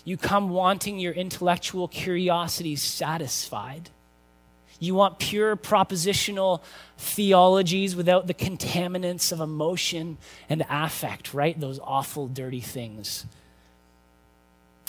You 0.03 0.17
come 0.17 0.49
wanting 0.49 0.99
your 0.99 1.13
intellectual 1.13 1.87
curiosities 1.87 2.81
satisfied. 2.81 3.89
You 4.79 4.95
want 4.95 5.19
pure 5.19 5.55
propositional 5.55 6.61
theologies 6.97 7.95
without 7.95 8.25
the 8.25 8.33
contaminants 8.33 9.31
of 9.31 9.39
emotion 9.39 10.17
and 10.49 10.65
affect, 10.69 11.33
right? 11.33 11.59
Those 11.59 11.79
awful, 11.83 12.27
dirty 12.27 12.61
things 12.61 13.25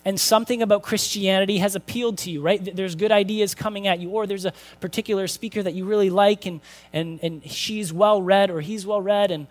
and 0.04 0.18
something 0.18 0.62
about 0.62 0.82
Christianity 0.82 1.58
has 1.58 1.76
appealed 1.76 2.18
to 2.18 2.30
you, 2.30 2.42
right? 2.42 2.74
There's 2.74 2.94
good 2.94 3.12
ideas 3.12 3.54
coming 3.54 3.86
at 3.86 4.00
you, 4.00 4.10
or 4.10 4.26
there's 4.26 4.44
a 4.44 4.52
particular 4.80 5.28
speaker 5.28 5.62
that 5.62 5.74
you 5.74 5.84
really 5.84 6.10
like, 6.10 6.46
and, 6.46 6.60
and, 6.92 7.20
and 7.22 7.48
she's 7.50 7.92
well 7.92 8.20
read 8.20 8.50
or 8.50 8.60
he's 8.60 8.84
well 8.84 9.00
read, 9.00 9.30
and, 9.30 9.46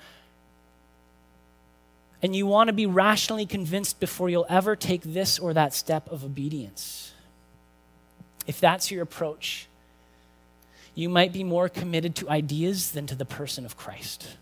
and 2.22 2.36
you 2.36 2.46
want 2.46 2.68
to 2.68 2.74
be 2.74 2.86
rationally 2.86 3.46
convinced 3.46 4.00
before 4.00 4.30
you'll 4.30 4.46
ever 4.50 4.76
take 4.76 5.02
this 5.02 5.40
or 5.40 5.54
that 5.54 5.74
step 5.74 6.10
of 6.12 6.24
obedience. 6.24 7.14
If 8.46 8.60
that's 8.60 8.92
your 8.92 9.02
approach, 9.02 9.68
you 10.94 11.10
might 11.10 11.34
be 11.34 11.44
more 11.44 11.70
committed 11.70 12.16
to 12.18 12.30
ideas 12.30 12.92
than 12.92 13.08
to 13.08 13.16
the 13.16 13.26
person 13.26 13.66
of 13.66 13.78
Christ. 13.78 14.38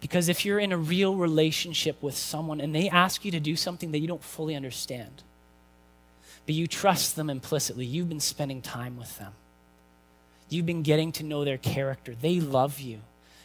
Because 0.00 0.28
if 0.28 0.44
you're 0.44 0.58
in 0.58 0.72
a 0.72 0.76
real 0.76 1.16
relationship 1.16 2.02
with 2.02 2.14
someone 2.14 2.60
and 2.60 2.74
they 2.74 2.88
ask 2.88 3.24
you 3.24 3.30
to 3.30 3.40
do 3.40 3.56
something 3.56 3.90
that 3.92 4.00
you 4.00 4.06
don't 4.06 4.22
fully 4.22 4.54
understand, 4.54 5.22
but 6.46 6.54
you 6.54 6.66
trust 6.66 7.16
them 7.16 7.30
implicitly, 7.30 7.86
you've 7.86 8.08
been 8.08 8.20
spending 8.20 8.60
time 8.60 8.98
with 8.98 9.18
them, 9.18 9.32
you've 10.48 10.66
been 10.66 10.82
getting 10.82 11.10
to 11.12 11.22
know 11.22 11.44
their 11.44 11.56
character, 11.56 12.14
they 12.14 12.38
love 12.38 12.80
you, 12.80 13.00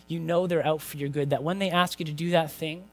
you 0.09 0.19
know 0.19 0.45
they're 0.45 0.65
out 0.65 0.81
for 0.81 0.97
your 0.97 1.07
good, 1.07 1.29
that 1.29 1.43
when 1.43 1.59
they 1.59 1.69
ask 1.69 1.99
you 1.99 2.05
to 2.05 2.11
do 2.11 2.31
that 2.31 2.51
thing, 2.51 2.83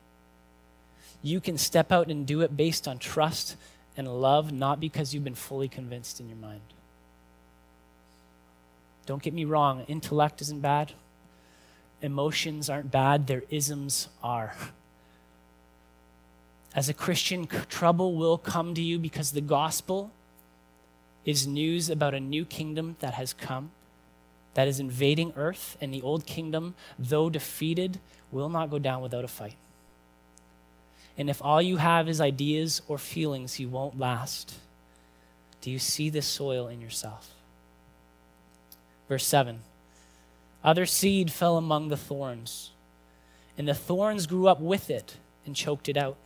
you 1.23 1.41
can 1.41 1.59
step 1.59 1.91
out 1.91 2.09
and 2.09 2.27
do 2.27 2.43
it 2.43 2.57
based 2.57 2.87
on 2.87 2.99
trust 2.99 3.57
and 3.97 4.07
love, 4.07 4.53
not 4.53 4.79
because 4.79 5.13
you've 5.13 5.25
been 5.25 5.35
fully 5.35 5.67
convinced 5.67 6.21
in 6.21 6.29
your 6.29 6.39
mind. 6.39 6.61
Don't 9.07 9.23
get 9.23 9.35
me 9.35 9.45
wrong, 9.45 9.85
intellect 9.89 10.41
isn't 10.41 10.61
bad 10.61 10.93
emotions 12.03 12.69
aren't 12.69 12.91
bad, 12.91 13.27
their 13.27 13.43
isms 13.51 14.09
are. 14.23 14.55
As 16.75 16.89
a 16.89 16.95
Christian, 16.95 17.47
trouble 17.47 18.15
will 18.15 18.39
come 18.39 18.75
to 18.75 18.83
you 18.83 18.99
because 18.99 19.33
the 19.33 19.41
gospel 19.41 20.11
is 21.25 21.47
news 21.47 21.89
about 21.89 22.15
a 22.15 22.21
new 22.21 22.45
kingdom 22.45 22.97
that 23.01 23.15
has 23.15 23.33
come, 23.33 23.71
that 24.57 24.67
is 24.67 24.81
invading 24.81 25.35
earth, 25.37 25.77
and 25.83 25.93
the 25.93 26.01
old 26.01 26.25
kingdom, 26.25 26.75
though 26.99 27.29
defeated, 27.29 28.01
will 28.33 28.49
not 28.49 28.71
go 28.71 28.79
down 28.79 29.03
without 29.03 29.23
a 29.23 29.29
fight. 29.29 29.57
And 31.19 31.29
if 31.29 31.43
all 31.45 31.61
you 31.61 31.77
have 31.77 32.09
is 32.09 32.23
ideas 32.23 32.81
or 32.89 32.97
feelings, 32.97 33.61
you 33.61 33.69
won't 33.69 33.99
last. 33.99 34.55
Do 35.61 35.71
you 35.71 35.79
see 35.79 36.09
this 36.09 36.27
soil 36.27 36.69
in 36.69 36.81
yourself? 36.81 37.35
Verse 39.09 39.27
7 39.27 39.61
other 40.65 40.87
seed 40.87 41.31
fell 41.31 41.59
among 41.59 41.89
the 41.89 41.97
thorns, 41.99 42.71
and 43.59 43.69
the 43.69 43.75
thorns 43.75 44.27
grew 44.27 44.49
up 44.49 44.59
with 44.59 44.89
it 44.89 45.17
and 45.45 45.55
choked 45.55 45.89
it 45.89 45.99
out. 45.99 46.17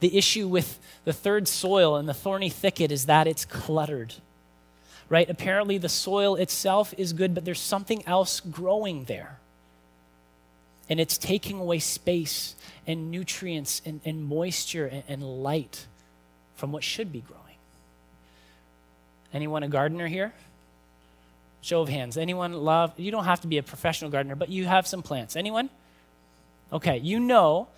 The 0.00 0.18
issue 0.18 0.48
with 0.48 0.80
the 1.04 1.12
third 1.12 1.46
soil 1.46 1.96
and 1.96 2.08
the 2.08 2.14
thorny 2.14 2.50
thicket 2.50 2.90
is 2.90 3.06
that 3.06 3.28
it's 3.28 3.44
cluttered. 3.44 4.14
Right? 5.10 5.28
Apparently, 5.28 5.76
the 5.76 5.88
soil 5.90 6.36
itself 6.36 6.94
is 6.96 7.12
good, 7.12 7.34
but 7.34 7.44
there's 7.44 7.60
something 7.60 8.02
else 8.06 8.40
growing 8.40 9.04
there. 9.04 9.38
And 10.88 10.98
it's 10.98 11.18
taking 11.18 11.58
away 11.58 11.80
space 11.80 12.54
and 12.86 13.10
nutrients 13.10 13.82
and, 13.84 14.00
and 14.06 14.24
moisture 14.24 14.86
and, 14.86 15.02
and 15.08 15.42
light 15.42 15.86
from 16.54 16.72
what 16.72 16.82
should 16.82 17.12
be 17.12 17.20
growing. 17.20 17.40
Anyone 19.34 19.62
a 19.62 19.68
gardener 19.68 20.06
here? 20.06 20.32
Show 21.60 21.82
of 21.82 21.88
hands. 21.88 22.16
Anyone 22.16 22.52
love? 22.52 22.92
You 22.96 23.10
don't 23.10 23.24
have 23.24 23.40
to 23.42 23.46
be 23.46 23.58
a 23.58 23.62
professional 23.62 24.10
gardener, 24.10 24.34
but 24.34 24.48
you 24.48 24.66
have 24.66 24.86
some 24.86 25.02
plants. 25.02 25.36
Anyone? 25.36 25.70
Okay, 26.72 26.98
you 26.98 27.20
know 27.20 27.68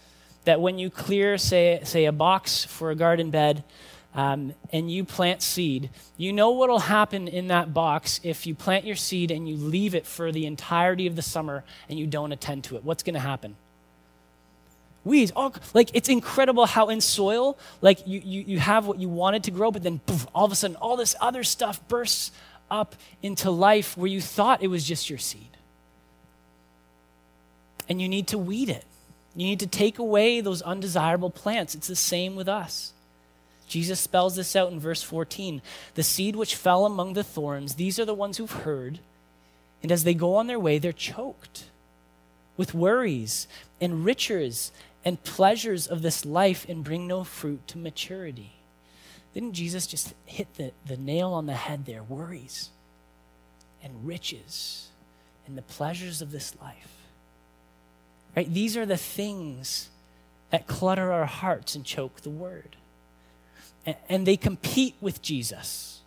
that 0.45 0.61
when 0.61 0.79
you 0.79 0.91
clear, 0.91 1.39
say, 1.39 1.81
say 1.85 2.05
a 2.05 2.13
box 2.13 2.65
for 2.65 2.91
a 2.91 2.95
garden 2.95 3.31
bed, 3.31 3.65
um, 4.15 4.55
and 4.73 4.91
you 4.91 5.05
plant 5.05 5.43
seed, 5.43 5.91
you 6.17 6.33
know 6.33 6.51
what 6.51 6.69
will 6.69 6.79
happen 6.81 7.29
in 7.29 7.49
that 7.49 7.73
box 7.73 8.21
if 8.23 8.47
you 8.47 8.55
plant 8.55 8.85
your 8.85 8.97
seed 8.97 9.31
and 9.31 9.49
you 9.49 9.57
leave 9.57 9.95
it 9.95 10.07
for 10.07 10.31
the 10.31 10.45
entirety 10.45 11.07
of 11.07 11.17
the 11.17 11.23
summer 11.23 11.65
and 11.89 11.99
you 11.99 12.07
don't 12.07 12.33
attend 12.33 12.65
to 12.65 12.77
it. 12.77 12.85
What's 12.85 13.03
going 13.03 13.15
to 13.15 13.21
happen? 13.21 13.57
Weeds. 15.05 15.33
Like 15.73 15.91
it's 15.95 16.09
incredible 16.09 16.67
how 16.67 16.91
in 16.91 17.01
soil, 17.01 17.59
like 17.81 18.07
you, 18.07 18.21
you, 18.25 18.45
you 18.47 18.59
have 18.59 18.87
what 18.87 18.99
you 18.99 19.09
wanted 19.09 19.45
to 19.45 19.51
grow, 19.51 19.71
but 19.71 19.83
then 19.83 20.01
poof, 20.01 20.27
all 20.35 20.45
of 20.45 20.53
a 20.53 20.57
sudden 20.57 20.77
all 20.77 20.97
this 20.97 21.17
other 21.21 21.43
stuff 21.43 21.87
bursts 21.89 22.33
up 22.71 22.95
into 23.23 23.51
life 23.51 23.97
where 23.97 24.09
you 24.09 24.21
thought 24.21 24.63
it 24.63 24.69
was 24.69 24.85
just 24.85 25.09
your 25.09 25.19
seed. 25.19 25.57
And 27.89 28.01
you 28.01 28.09
need 28.09 28.29
to 28.29 28.39
weed 28.39 28.69
it. 28.69 28.85
You 29.35 29.47
need 29.47 29.61
to 29.61 29.67
take 29.67 29.99
away 29.99 30.41
those 30.41 30.61
undesirable 30.63 31.31
plants. 31.31 31.75
It's 31.75 31.89
the 31.89 31.97
same 31.97 32.37
with 32.37 32.49
us. 32.49 32.93
Jesus 33.73 34.01
spells 34.01 34.37
this 34.37 34.55
out 34.55 34.71
in 34.71 34.79
verse 34.79 35.03
14. 35.03 35.63
The 35.95 36.03
seed 36.03 36.37
which 36.37 36.57
fell 36.57 36.85
among 36.85 37.15
the 37.15 37.25
thorns, 37.25 37.77
these 37.77 37.99
are 37.99 38.05
the 38.05 38.13
ones 38.13 38.37
who've 38.37 38.51
heard, 38.51 38.99
and 39.83 39.91
as 39.91 40.05
they 40.05 40.13
go 40.13 40.35
on 40.35 40.47
their 40.47 40.61
way, 40.61 40.77
they're 40.77 40.93
choked 40.93 41.65
with 42.59 42.75
worries 42.75 43.49
and 43.81 44.05
riches 44.05 44.73
and 45.07 45.25
pleasures 45.25 45.87
of 45.87 46.03
this 46.03 46.27
life 46.27 46.69
and 46.69 46.85
bring 46.85 47.07
no 47.07 47.25
fruit 47.25 47.67
to 47.69 47.79
maturity. 47.79 48.53
Didn't 49.33 49.55
Jesus 49.55 49.87
just 49.87 50.13
hit 50.27 50.53
the, 50.57 50.73
the 50.85 50.99
nail 50.99 51.33
on 51.33 51.47
the 51.47 51.55
head 51.55 51.87
there? 51.87 52.03
Worries 52.03 52.69
and 53.83 54.07
riches 54.07 54.89
and 55.47 55.57
the 55.57 55.63
pleasures 55.63 56.21
of 56.21 56.31
this 56.31 56.55
life. 56.61 56.93
Right? 58.37 58.53
These 58.53 58.77
are 58.77 58.85
the 58.85 58.99
things 58.99 59.89
that 60.51 60.67
clutter 60.67 61.11
our 61.11 61.25
hearts 61.25 61.75
and 61.75 61.87
choke 61.87 62.21
the 62.21 62.29
word. 62.29 62.77
And, 63.85 64.27
they 64.27 64.37
compete 64.37 64.95
with 65.01 65.23
Jesus 65.23 66.01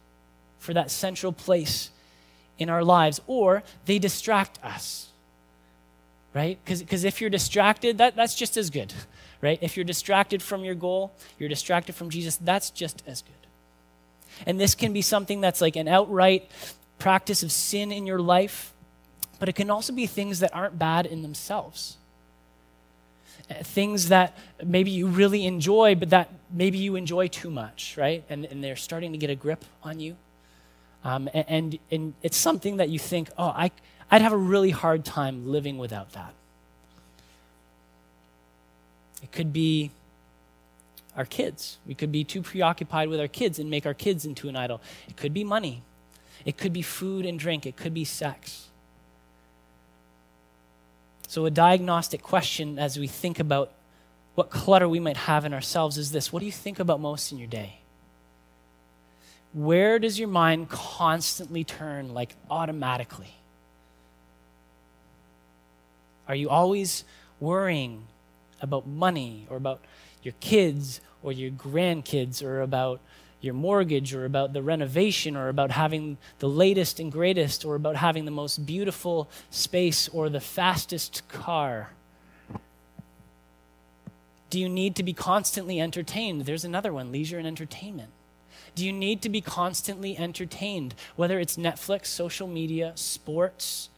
for 0.60 0.74
that 0.74 0.90
central 0.90 1.34
place 1.34 1.90
in 2.58 2.70
our 2.70 2.84
lives, 2.84 3.20
or 3.28 3.64
they 3.86 4.00
distract 4.00 4.64
us. 4.64 5.10
Right? 6.34 6.58
Because 6.64 7.04
if 7.04 7.20
you're 7.20 7.30
distracted, 7.30 7.98
that, 7.98 8.16
that's 8.16 8.36
just 8.36 8.58
as 8.58 8.70
good. 8.70 8.94
Right? 9.42 9.60
If 9.62 9.78
you're 9.78 9.84
distracted 9.84 10.42
from 10.42 10.64
your 10.64 10.74
goal, 10.74 11.12
you're 11.38 11.50
distracted 11.50 11.94
from 11.94 12.10
Jesus, 12.10 12.38
that's 12.38 12.72
just 12.72 13.04
as 13.06 13.22
good. 13.22 13.46
And 14.48 14.60
this 14.60 14.74
can 14.74 14.92
be 14.92 15.04
something 15.04 15.40
that's 15.40 15.62
like 15.62 15.76
an 15.76 15.88
outright 15.88 16.50
practice 16.98 17.44
of 17.44 17.52
sin 17.52 17.92
in 17.92 18.08
your 18.08 18.20
life, 18.20 18.74
but 19.38 19.50
it 19.50 19.54
can 19.54 19.70
also 19.70 19.94
be 19.94 20.08
things 20.08 20.40
that 20.40 20.56
aren't 20.56 20.80
bad 20.80 21.06
in 21.06 21.22
themselves. 21.22 21.98
Things 23.50 24.10
that 24.10 24.36
maybe 24.64 24.90
you 24.90 25.08
really 25.08 25.46
enjoy, 25.46 25.96
but 25.96 26.10
that 26.10 26.32
maybe 26.52 26.78
you 26.78 26.96
enjoy 26.96 27.28
too 27.28 27.52
much, 27.52 27.96
right? 27.98 28.24
And, 28.30 28.46
and 28.46 28.64
they're 28.64 28.76
starting 28.76 29.12
to 29.12 29.18
get 29.18 29.30
a 29.30 29.36
grip 29.36 29.64
on 29.84 30.00
you. 30.00 30.16
Um, 31.04 31.30
and, 31.34 31.46
and, 31.48 31.80
and 31.92 32.14
it's 32.24 32.38
something 32.38 32.78
that 32.78 32.90
you 32.90 32.98
think, 32.98 33.30
oh, 33.38 33.50
I, 33.50 33.70
I'd 34.10 34.24
have 34.24 34.34
a 34.34 34.38
really 34.38 34.72
hard 34.72 35.06
time 35.06 35.48
living 35.48 35.78
without 35.78 36.14
that. 36.14 36.34
It 39.22 39.32
could 39.32 39.54
be 39.54 39.92
our 41.16 41.26
kids. 41.26 41.78
We 41.86 41.96
could 41.96 42.12
be 42.12 42.24
too 42.24 42.42
preoccupied 42.42 43.10
with 43.10 43.20
our 43.20 43.28
kids 43.28 43.60
and 43.60 43.70
make 43.70 43.86
our 43.86 43.94
kids 43.94 44.26
into 44.26 44.50
an 44.50 44.56
idol. 44.56 44.82
It 45.08 45.18
could 45.18 45.34
be 45.34 45.44
money. 45.44 45.84
It 46.46 46.58
could 46.58 46.74
be 46.74 46.82
food 46.82 47.26
and 47.26 47.40
drink. 47.40 47.66
It 47.66 47.76
could 47.76 47.94
be 47.94 48.06
sex. 48.06 48.68
So, 51.28 51.46
a 51.46 51.52
diagnostic 51.52 52.22
question 52.22 52.78
as 52.78 53.00
we 53.00 53.08
think 53.08 53.40
about 53.40 53.72
what 54.36 54.50
clutter 54.50 54.88
we 54.88 55.00
might 55.00 55.18
have 55.18 55.46
in 55.46 55.54
ourselves 55.54 55.98
is 55.98 56.12
this 56.12 56.32
What 56.32 56.40
do 56.40 56.46
you 56.46 56.52
think 56.52 56.80
about 56.80 57.00
most 57.00 57.32
in 57.32 57.38
your 57.38 57.48
day? 57.48 57.80
Where 59.54 60.00
does 60.00 60.20
your 60.20 60.28
mind 60.28 60.70
constantly 60.70 61.64
turn, 61.64 62.14
like 62.14 62.36
automatically? 62.50 63.36
Are 66.28 66.36
you 66.36 66.50
always 66.50 67.06
worrying 67.40 68.04
about 68.62 68.88
money 68.88 69.46
or 69.50 69.58
about 69.58 69.82
your 70.24 70.34
kids 70.40 71.00
or 71.24 71.32
your 71.32 71.52
grandkids 71.52 72.44
or 72.44 72.62
about 72.62 73.00
your 73.46 73.54
mortgage 73.54 74.14
or 74.14 74.26
about 74.26 74.54
the 74.54 74.62
renovation 74.62 75.38
or 75.38 75.50
about 75.50 75.72
having 75.72 76.18
the 76.40 76.50
latest 76.50 77.00
and 77.00 77.12
greatest 77.12 77.64
or 77.64 77.76
about 77.76 77.96
having 77.96 78.26
the 78.26 78.32
most 78.32 78.66
beautiful 78.66 79.30
space 79.50 80.10
or 80.10 80.30
the 80.30 80.42
fastest 80.42 81.28
car? 81.30 81.92
Do 84.50 84.60
you 84.60 84.70
need 84.70 84.96
to 84.96 85.04
be 85.04 85.14
constantly 85.14 85.80
entertained? 85.80 86.42
There's 86.42 86.66
another 86.66 86.94
one 86.94 87.12
leisure 87.12 87.38
and 87.38 87.48
entertainment. 87.48 88.10
Do 88.76 88.86
you 88.86 88.92
need 88.92 89.22
to 89.22 89.30
be 89.30 89.40
constantly 89.40 90.18
entertained, 90.18 90.96
whether 91.16 91.40
it's 91.40 91.56
Netflix, 91.56 92.08
social 92.08 92.48
media, 92.48 92.92
sports, 92.96 93.90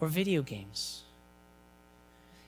or 0.00 0.08
video 0.08 0.42
games? 0.42 1.03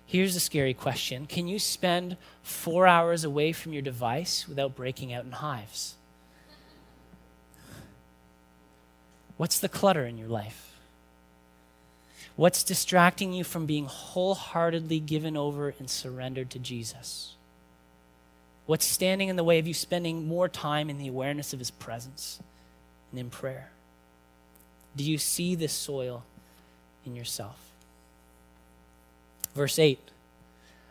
Here's 0.07 0.37
a 0.37 0.41
scary 0.41 0.73
question 0.73 1.27
Can 1.27 1.49
you 1.49 1.59
spend 1.59 2.17
four 2.43 2.87
hours 2.87 3.25
away 3.25 3.53
from 3.53 3.73
your 3.73 3.83
device 3.83 4.47
without 4.49 4.77
breaking 4.77 5.13
out 5.13 5.25
in 5.25 5.33
hives? 5.33 5.97
What's 9.37 9.59
the 9.59 9.69
clutter 9.69 10.07
in 10.07 10.17
your 10.17 10.29
life? 10.29 10.75
What's 12.37 12.63
distracting 12.63 13.33
you 13.33 13.45
from 13.45 13.67
being 13.67 13.87
wholeheartedly 13.87 15.01
given 15.01 15.37
over 15.37 15.75
and 15.79 15.89
surrendered 15.89 16.51
to 16.51 16.59
Jesus? 16.59 17.35
What's 18.67 18.85
standing 18.85 19.29
in 19.29 19.37
the 19.37 19.45
way 19.45 19.59
of 19.59 19.67
you 19.67 19.75
spending 19.75 20.27
more 20.27 20.49
time 20.49 20.91
in 20.91 20.99
the 20.99 21.09
awareness 21.09 21.53
of 21.53 21.59
His 21.59 21.71
presence 21.71 22.41
and 23.11 23.21
in 23.21 23.31
prayer? 23.31 23.71
Do 24.97 25.05
you 25.05 25.19
see 25.19 25.55
this 25.55 25.73
soil 25.73 26.25
in 27.05 27.17
yourself? 27.17 27.66
Verse 29.57 29.79
8 29.79 29.99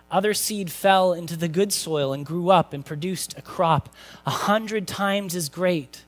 Other 0.10 0.34
seed 0.34 0.72
fell 0.72 1.14
into 1.14 1.38
the 1.38 1.48
good 1.48 1.72
soil 1.72 2.12
and 2.12 2.26
grew 2.26 2.50
up 2.50 2.74
and 2.74 2.84
produced 2.84 3.38
a 3.38 3.42
crop 3.42 3.90
a 4.26 4.32
hundred 4.32 4.88
times 4.88 5.36
as 5.36 5.48
great. 5.48 6.04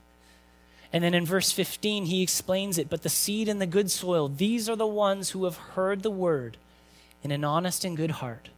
And 0.92 1.04
then 1.04 1.14
in 1.14 1.26
verse 1.26 1.52
15, 1.52 2.06
he 2.06 2.24
explains 2.24 2.78
it. 2.78 2.90
But 2.90 3.04
the 3.04 3.10
seed 3.10 3.48
in 3.48 3.60
the 3.60 3.68
good 3.68 3.92
soil, 3.92 4.28
these 4.28 4.68
are 4.70 4.76
the 4.76 4.88
ones 4.88 5.30
who 5.30 5.46
have 5.46 5.58
heard 5.58 6.02
the 6.02 6.10
word 6.10 6.58
in 7.24 7.32
an 7.32 7.44
honest 7.44 7.86
and 7.86 7.96
good 7.96 8.12
heart 8.12 8.50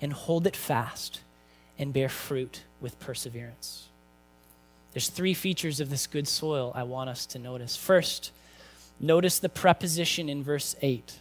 and 0.00 0.12
hold 0.12 0.46
it 0.46 0.56
fast 0.56 1.20
and 1.78 1.92
bear 1.92 2.08
fruit 2.08 2.62
with 2.80 2.98
perseverance. 2.98 3.88
There's 4.94 5.10
three 5.10 5.34
features 5.34 5.80
of 5.80 5.90
this 5.90 6.06
good 6.06 6.26
soil 6.26 6.72
I 6.74 6.84
want 6.84 7.10
us 7.10 7.26
to 7.26 7.38
notice. 7.38 7.76
First, 7.76 8.32
notice 8.98 9.38
the 9.38 9.48
preposition 9.48 10.28
in 10.28 10.42
verse 10.42 10.74
8 10.80 11.18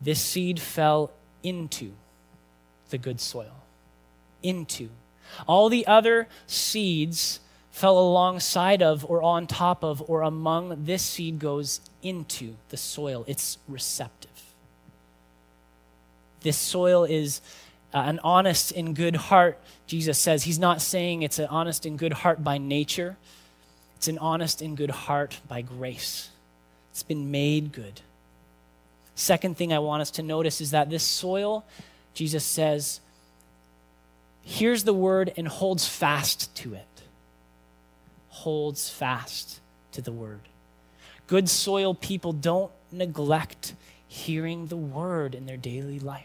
this 0.00 0.20
seed 0.20 0.60
fell 0.60 1.10
into 1.42 1.92
the 2.90 2.98
good 2.98 3.20
soil. 3.20 3.62
Into. 4.42 4.90
All 5.46 5.68
the 5.68 5.86
other 5.86 6.28
seeds 6.46 7.40
fell 7.70 7.98
alongside 7.98 8.82
of, 8.82 9.04
or 9.08 9.22
on 9.22 9.46
top 9.46 9.84
of, 9.84 10.02
or 10.08 10.22
among. 10.22 10.84
This 10.84 11.02
seed 11.02 11.38
goes 11.38 11.80
into 12.02 12.54
the 12.70 12.76
soil. 12.76 13.24
It's 13.26 13.58
receptive. 13.68 14.30
This 16.40 16.56
soil 16.56 17.04
is 17.04 17.40
uh, 17.92 17.98
an 17.98 18.20
honest 18.22 18.72
and 18.72 18.94
good 18.94 19.16
heart, 19.16 19.58
Jesus 19.86 20.18
says. 20.18 20.44
He's 20.44 20.58
not 20.58 20.80
saying 20.80 21.22
it's 21.22 21.38
an 21.38 21.46
honest 21.46 21.86
and 21.86 21.98
good 21.98 22.12
heart 22.12 22.44
by 22.44 22.58
nature, 22.58 23.16
it's 23.96 24.08
an 24.08 24.18
honest 24.18 24.62
and 24.62 24.76
good 24.76 24.90
heart 24.90 25.40
by 25.48 25.62
grace. 25.62 26.30
It's 26.90 27.02
been 27.02 27.30
made 27.30 27.72
good. 27.72 28.00
Second 29.18 29.56
thing 29.56 29.72
I 29.72 29.80
want 29.80 30.00
us 30.00 30.12
to 30.12 30.22
notice 30.22 30.60
is 30.60 30.70
that 30.70 30.90
this 30.90 31.02
soil, 31.02 31.64
Jesus 32.14 32.44
says, 32.44 33.00
hears 34.42 34.84
the 34.84 34.94
word 34.94 35.32
and 35.36 35.48
holds 35.48 35.88
fast 35.88 36.54
to 36.58 36.74
it. 36.74 37.02
Holds 38.28 38.88
fast 38.88 39.58
to 39.90 40.00
the 40.00 40.12
word. 40.12 40.42
Good 41.26 41.48
soil 41.48 41.94
people 41.94 42.32
don't 42.32 42.70
neglect 42.92 43.74
hearing 44.06 44.68
the 44.68 44.76
word 44.76 45.34
in 45.34 45.46
their 45.46 45.56
daily 45.56 45.98
life. 45.98 46.24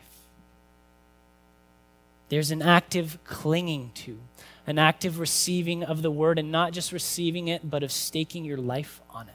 There's 2.29 2.51
an 2.51 2.62
active 2.62 3.17
clinging 3.23 3.89
to, 3.95 4.19
an 4.67 4.77
active 4.77 5.17
receiving 5.17 5.84
of 5.84 6.03
the 6.03 6.12
word, 6.12 6.38
and 6.38 6.51
not 6.51 6.73
just 6.73 6.91
receiving 6.91 7.47
it, 7.47 7.67
but 7.67 7.82
of 7.82 7.91
staking 7.91 8.45
your 8.45 8.58
life 8.58 9.01
on 9.10 9.29
it. 9.29 9.34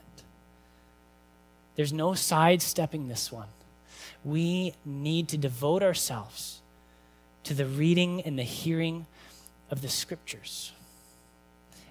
There's 1.79 1.93
no 1.93 2.13
sidestepping 2.13 3.07
this 3.07 3.31
one. 3.31 3.47
We 4.25 4.73
need 4.83 5.29
to 5.29 5.37
devote 5.37 5.81
ourselves 5.81 6.59
to 7.45 7.53
the 7.53 7.65
reading 7.65 8.19
and 8.23 8.37
the 8.37 8.43
hearing 8.43 9.05
of 9.71 9.81
the 9.81 9.87
scriptures 9.87 10.73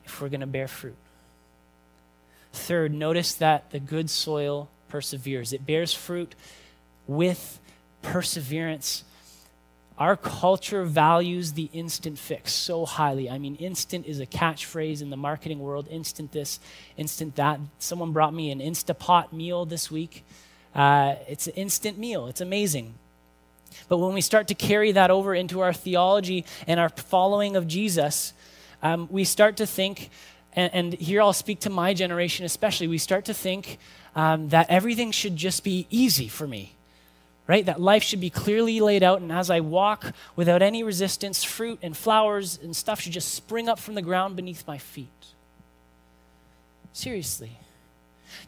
if 0.04 0.20
we're 0.20 0.28
going 0.28 0.42
to 0.42 0.46
bear 0.46 0.68
fruit. 0.68 0.98
Third, 2.52 2.92
notice 2.92 3.32
that 3.32 3.70
the 3.70 3.80
good 3.80 4.10
soil 4.10 4.68
perseveres, 4.90 5.54
it 5.54 5.64
bears 5.64 5.94
fruit 5.94 6.34
with 7.06 7.58
perseverance 8.02 9.04
our 9.98 10.16
culture 10.16 10.84
values 10.84 11.52
the 11.52 11.68
instant 11.72 12.18
fix 12.18 12.52
so 12.52 12.86
highly. 12.86 13.28
I 13.28 13.38
mean, 13.38 13.56
instant 13.56 14.06
is 14.06 14.20
a 14.20 14.26
catchphrase 14.26 15.02
in 15.02 15.10
the 15.10 15.16
marketing 15.16 15.58
world 15.58 15.88
instant 15.90 16.30
this, 16.30 16.60
instant 16.96 17.34
that. 17.36 17.58
Someone 17.80 18.12
brought 18.12 18.32
me 18.32 18.52
an 18.52 18.60
Instapot 18.60 19.32
meal 19.32 19.66
this 19.66 19.90
week. 19.90 20.24
Uh, 20.72 21.16
it's 21.26 21.48
an 21.48 21.54
instant 21.54 21.98
meal, 21.98 22.28
it's 22.28 22.40
amazing. 22.40 22.94
But 23.88 23.98
when 23.98 24.14
we 24.14 24.20
start 24.20 24.48
to 24.48 24.54
carry 24.54 24.92
that 24.92 25.10
over 25.10 25.34
into 25.34 25.60
our 25.60 25.72
theology 25.72 26.44
and 26.66 26.78
our 26.78 26.88
following 26.88 27.56
of 27.56 27.66
Jesus, 27.66 28.32
um, 28.82 29.08
we 29.10 29.24
start 29.24 29.56
to 29.56 29.66
think, 29.66 30.10
and, 30.52 30.72
and, 30.72 30.94
here 30.94 31.20
I'll 31.20 31.32
speak 31.32 31.60
to 31.60 31.70
my 31.70 31.92
generation 31.92 32.46
especially, 32.46 32.86
we 32.86 32.98
start 32.98 33.24
to 33.24 33.34
think 33.34 33.78
um, 34.14 34.50
that 34.50 34.70
everything 34.70 35.10
should 35.10 35.36
just 35.36 35.64
be 35.64 35.88
easy 35.90 36.28
for 36.28 36.46
me 36.46 36.77
right? 37.48 37.66
That 37.66 37.80
life 37.80 38.04
should 38.04 38.20
be 38.20 38.30
clearly 38.30 38.78
laid 38.78 39.02
out, 39.02 39.20
and 39.20 39.32
as 39.32 39.50
I 39.50 39.60
walk 39.60 40.12
without 40.36 40.62
any 40.62 40.84
resistance, 40.84 41.42
fruit 41.42 41.80
and 41.82 41.96
flowers 41.96 42.58
and 42.62 42.76
stuff 42.76 43.00
should 43.00 43.12
just 43.12 43.34
spring 43.34 43.68
up 43.68 43.80
from 43.80 43.94
the 43.94 44.02
ground 44.02 44.36
beneath 44.36 44.64
my 44.66 44.78
feet. 44.78 45.08
Seriously. 46.92 47.52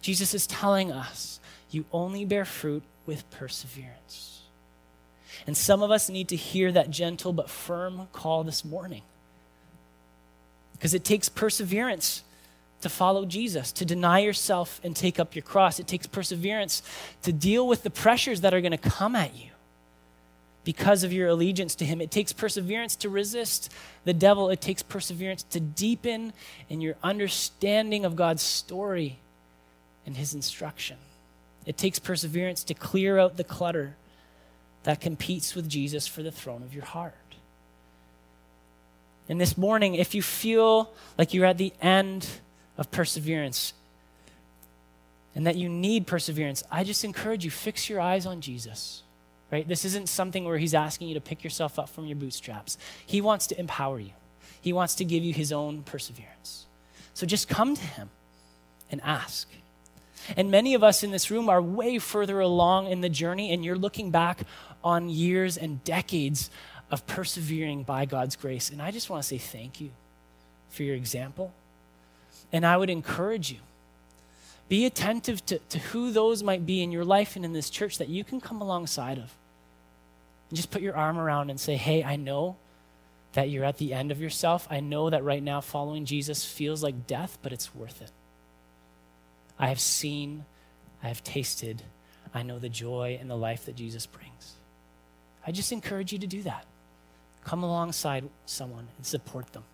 Jesus 0.03 0.35
is 0.35 0.47
telling 0.47 0.93
us 0.93 1.41
you 1.71 1.87
only 1.93 2.25
bear 2.25 2.45
fruit 2.45 2.83
with 3.07 3.29
perseverance. 3.31 4.43
And 5.47 5.57
some 5.57 5.83
of 5.83 5.91
us 5.91 6.11
need 6.11 6.29
to 6.29 6.37
hear 6.37 6.71
that 6.73 6.91
gentle 6.91 7.33
but 7.33 7.49
firm 7.49 8.09
call 8.13 8.45
this 8.45 8.65
morning. 8.65 9.03
Because 10.73 10.93
it 10.93 11.05
takes 11.05 11.29
perseverance 11.29 12.23
to 12.81 12.89
follow 12.89 13.25
Jesus, 13.25 13.73
to 13.73 13.85
deny 13.85 14.21
yourself 14.21 14.81
and 14.83 14.97
take 14.97 15.19
up 15.19 15.35
your 15.35 15.43
cross. 15.43 15.79
It 15.79 15.87
takes 15.87 16.07
perseverance 16.07 16.83
to 17.23 17.33
deal 17.33 17.67
with 17.67 17.83
the 17.83 17.91
pressures 17.91 18.41
that 18.41 18.55
are 18.55 18.61
going 18.61 18.71
to 18.73 18.79
come 18.79 19.15
at 19.15 19.37
you 19.37 19.51
because 20.65 21.05
of 21.05 21.13
your 21.13 21.29
allegiance 21.29 21.75
to 21.77 21.85
Him. 21.85 22.01
It 22.01 22.11
takes 22.11 22.33
perseverance 22.33 22.97
to 22.97 23.09
resist 23.09 23.73
the 24.05 24.15
devil, 24.15 24.51
it 24.51 24.61
takes 24.61 24.83
perseverance 24.83 25.43
to 25.45 25.61
deepen 25.61 26.33
in 26.69 26.81
your 26.81 26.97
understanding 27.03 28.05
of 28.05 28.17
God's 28.17 28.43
story 28.43 29.19
and 30.07 30.17
His 30.17 30.35
instruction. 30.35 30.97
It 31.67 31.77
takes 31.77 31.99
perseverance 31.99 32.65
to 32.65 32.75
clear 32.75 33.19
out 33.19 33.37
the 33.37 33.45
clutter 33.45 33.97
that 34.85 35.01
competes 35.01 35.55
with 35.55 35.69
Jesus 35.69 36.07
for 36.07 36.23
the 36.23 36.33
throne 36.33 36.63
of 36.63 36.75
your 36.75 36.85
heart. 36.85 37.15
And 39.29 39.41
this 39.41 39.57
morning, 39.57 39.95
if 39.95 40.15
you 40.15 40.23
feel 40.23 40.91
like 41.17 41.33
you're 41.35 41.45
at 41.45 41.59
the 41.59 41.73
end 41.81 42.27
of 42.81 42.91
perseverance 42.91 43.75
and 45.37 45.47
that 45.47 45.55
you 45.55 45.69
need 45.69 46.09
perseverance, 46.09 46.65
I 46.73 46.83
just 46.83 47.05
encourage 47.05 47.45
you 47.45 47.51
fix 47.53 47.89
your 47.89 48.01
eyes 48.01 48.27
on 48.27 48.41
Jesus. 48.41 49.05
Right? 49.53 49.67
This 49.67 49.85
isn't 49.85 50.09
something 50.09 50.45
where 50.45 50.59
he's 50.59 50.75
asking 50.75 51.09
you 51.09 51.15
to 51.15 51.21
pick 51.21 51.45
yourself 51.45 51.79
up 51.79 51.89
from 51.89 52.07
your 52.07 52.17
bootstraps. 52.17 52.79
He 53.05 53.21
wants 53.21 53.47
to 53.49 53.59
empower 53.59 54.01
you. 54.01 54.13
He 54.61 54.73
wants 54.73 54.95
to 54.97 55.05
give 55.05 55.23
you 55.23 55.33
his 55.33 55.53
own 55.53 55.83
perseverance. 55.83 56.67
So 57.15 57.27
just 57.27 57.49
come 57.49 57.75
to 57.75 57.83
him 57.83 58.11
and 58.91 59.01
ask. 59.05 59.49
And 60.37 60.51
many 60.51 60.75
of 60.75 60.85
us 60.85 61.03
in 61.03 61.11
this 61.11 61.31
room 61.31 61.49
are 61.49 61.61
way 61.61 61.99
further 61.99 62.41
along 62.41 62.89
in 62.89 63.01
the 63.01 63.09
journey, 63.09 63.53
and 63.53 63.65
you're 63.65 63.77
looking 63.77 64.11
back 64.11 64.43
on 64.85 65.09
years 65.09 65.57
and 65.57 65.83
decades 65.83 66.51
of 66.91 67.07
persevering 67.07 67.83
by 67.83 68.05
God's 68.05 68.37
grace. 68.37 68.71
And 68.71 68.81
I 68.81 68.91
just 68.91 69.11
want 69.11 69.23
to 69.23 69.29
say 69.29 69.39
thank 69.39 69.81
you 69.81 69.91
for 70.71 70.83
your 70.83 70.95
example. 70.95 71.53
And 72.53 72.67
I 72.67 72.77
would 72.77 72.91
encourage 72.91 73.51
you 73.51 73.59
be 74.69 74.87
attentive 74.87 75.45
to, 75.47 75.59
to 75.59 75.79
who 75.81 76.13
those 76.13 76.45
might 76.45 76.65
be 76.65 76.81
in 76.81 76.93
your 76.93 77.05
life 77.05 77.35
and 77.35 77.45
in 77.45 77.53
this 77.53 77.71
church 77.71 77.99
that 77.99 78.09
you 78.09 78.23
can 78.23 78.41
come 78.41 78.63
alongside 78.63 79.19
of. 79.19 79.35
And 80.49 80.57
just 80.57 80.71
put 80.71 80.81
your 80.81 80.97
arm 80.97 81.19
around 81.19 81.51
and 81.51 81.59
say, 81.59 81.77
hey, 81.77 82.05
I 82.05 82.15
know 82.15 82.55
that 83.33 83.51
you're 83.51 83.65
at 83.65 83.79
the 83.79 83.93
end 83.93 84.13
of 84.13 84.21
yourself. 84.21 84.69
I 84.71 84.79
know 84.79 85.11
that 85.11 85.25
right 85.25 85.43
now 85.43 85.61
following 85.61 86.05
Jesus 86.05 86.45
feels 86.45 86.85
like 86.85 87.09
death, 87.09 87.39
but 87.43 87.53
it's 87.53 87.75
worth 87.75 88.01
it. 88.01 88.13
I 89.59 89.67
have 89.69 89.81
seen, 89.81 90.45
I 91.03 91.09
have 91.09 91.25
tasted, 91.25 91.83
I 92.33 92.43
know 92.45 92.61
the 92.61 92.69
joy 92.69 93.19
and 93.21 93.29
the 93.29 93.37
life 93.37 93.67
that 93.67 93.75
Jesus 93.75 94.07
brings. 94.07 94.55
I 95.45 95.51
just 95.51 95.73
encourage 95.73 96.13
you 96.13 96.19
to 96.21 96.29
do 96.29 96.43
that. 96.43 96.65
Come 97.45 97.65
alongside 97.65 98.29
someone 98.47 98.87
and 98.97 99.05
support 99.05 99.53
them. 99.53 99.65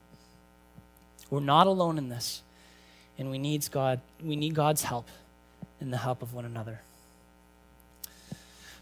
We're 1.28 1.40
not 1.40 1.66
alone 1.66 1.98
in 1.98 2.08
this, 2.08 2.42
and 3.18 3.30
we 3.30 3.38
need 3.38 3.68
God, 3.70 4.00
we 4.22 4.36
need 4.36 4.54
God's 4.54 4.82
help 4.82 5.08
and 5.80 5.92
the 5.92 5.98
help 5.98 6.22
of 6.22 6.34
one 6.34 6.44
another. 6.44 6.80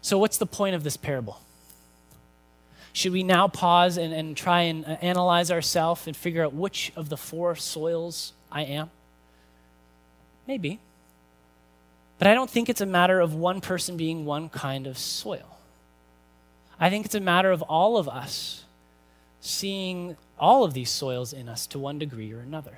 So 0.01 0.17
what's 0.17 0.37
the 0.37 0.45
point 0.45 0.75
of 0.75 0.83
this 0.83 0.97
parable? 0.97 1.39
Should 2.93 3.11
we 3.11 3.23
now 3.23 3.47
pause 3.47 3.97
and, 3.97 4.13
and 4.13 4.37
try 4.37 4.61
and 4.61 4.85
uh, 4.85 4.97
analyze 5.01 5.51
ourselves 5.51 6.07
and 6.07 6.15
figure 6.15 6.45
out 6.45 6.53
which 6.53 6.93
of 6.95 7.09
the 7.09 7.17
four 7.17 7.55
soils 7.55 8.33
I 8.51 8.61
am? 8.63 8.89
Maybe. 10.47 10.79
But 12.19 12.27
I 12.27 12.33
don't 12.33 12.49
think 12.49 12.69
it's 12.69 12.81
a 12.81 12.85
matter 12.85 13.19
of 13.19 13.33
one 13.33 13.59
person 13.59 13.97
being 13.97 14.25
one 14.25 14.47
kind 14.47 14.87
of 14.87 14.97
soil. 14.97 15.57
I 16.79 16.89
think 16.89 17.05
it's 17.05 17.15
a 17.15 17.19
matter 17.19 17.51
of 17.51 17.61
all 17.63 17.97
of 17.97 18.07
us 18.07 18.63
seeing 19.41 20.15
all 20.39 20.63
of 20.63 20.73
these 20.73 20.89
soils 20.89 21.33
in 21.33 21.49
us 21.49 21.67
to 21.67 21.79
one 21.79 21.99
degree 21.99 22.31
or 22.31 22.39
another. 22.39 22.77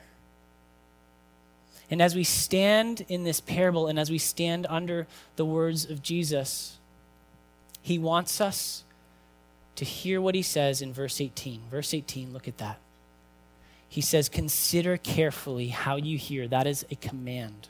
And 1.89 2.01
as 2.01 2.15
we 2.15 2.23
stand 2.23 3.05
in 3.07 3.23
this 3.23 3.39
parable 3.39 3.87
and 3.87 3.97
as 3.97 4.09
we 4.09 4.17
stand 4.17 4.65
under 4.69 5.07
the 5.37 5.45
words 5.45 5.85
of 5.89 6.01
Jesus, 6.01 6.77
he 7.81 7.97
wants 7.97 8.41
us 8.41 8.83
to 9.75 9.85
hear 9.85 10.19
what 10.19 10.35
he 10.35 10.41
says 10.41 10.81
in 10.81 10.91
verse 10.91 11.21
18. 11.21 11.61
Verse 11.71 11.93
18, 11.93 12.33
look 12.33 12.47
at 12.47 12.57
that. 12.57 12.79
He 13.87 14.01
says, 14.01 14.27
Consider 14.27 14.97
carefully 14.97 15.69
how 15.69 15.95
you 15.95 16.17
hear. 16.17 16.47
That 16.47 16.67
is 16.67 16.85
a 16.91 16.95
command. 16.95 17.69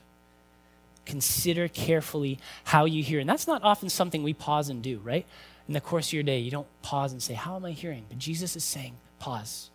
Consider 1.05 1.67
carefully 1.67 2.39
how 2.65 2.85
you 2.85 3.03
hear. 3.03 3.19
And 3.19 3.29
that's 3.29 3.47
not 3.47 3.63
often 3.63 3.89
something 3.89 4.23
we 4.23 4.33
pause 4.33 4.69
and 4.69 4.81
do, 4.81 4.99
right? 5.03 5.25
in 5.67 5.73
the 5.73 5.81
course 5.81 6.07
of 6.07 6.13
your 6.13 6.23
day, 6.23 6.39
you 6.39 6.51
don't 6.51 6.67
pause 6.81 7.11
and 7.11 7.21
say, 7.21 7.33
How 7.33 7.55
am 7.55 7.65
I 7.65 7.71
hearing? 7.71 8.05
But 8.07 8.17
Jesus 8.17 8.55
is 8.55 8.63
saying, 8.63 8.95
Pause. 9.19 9.69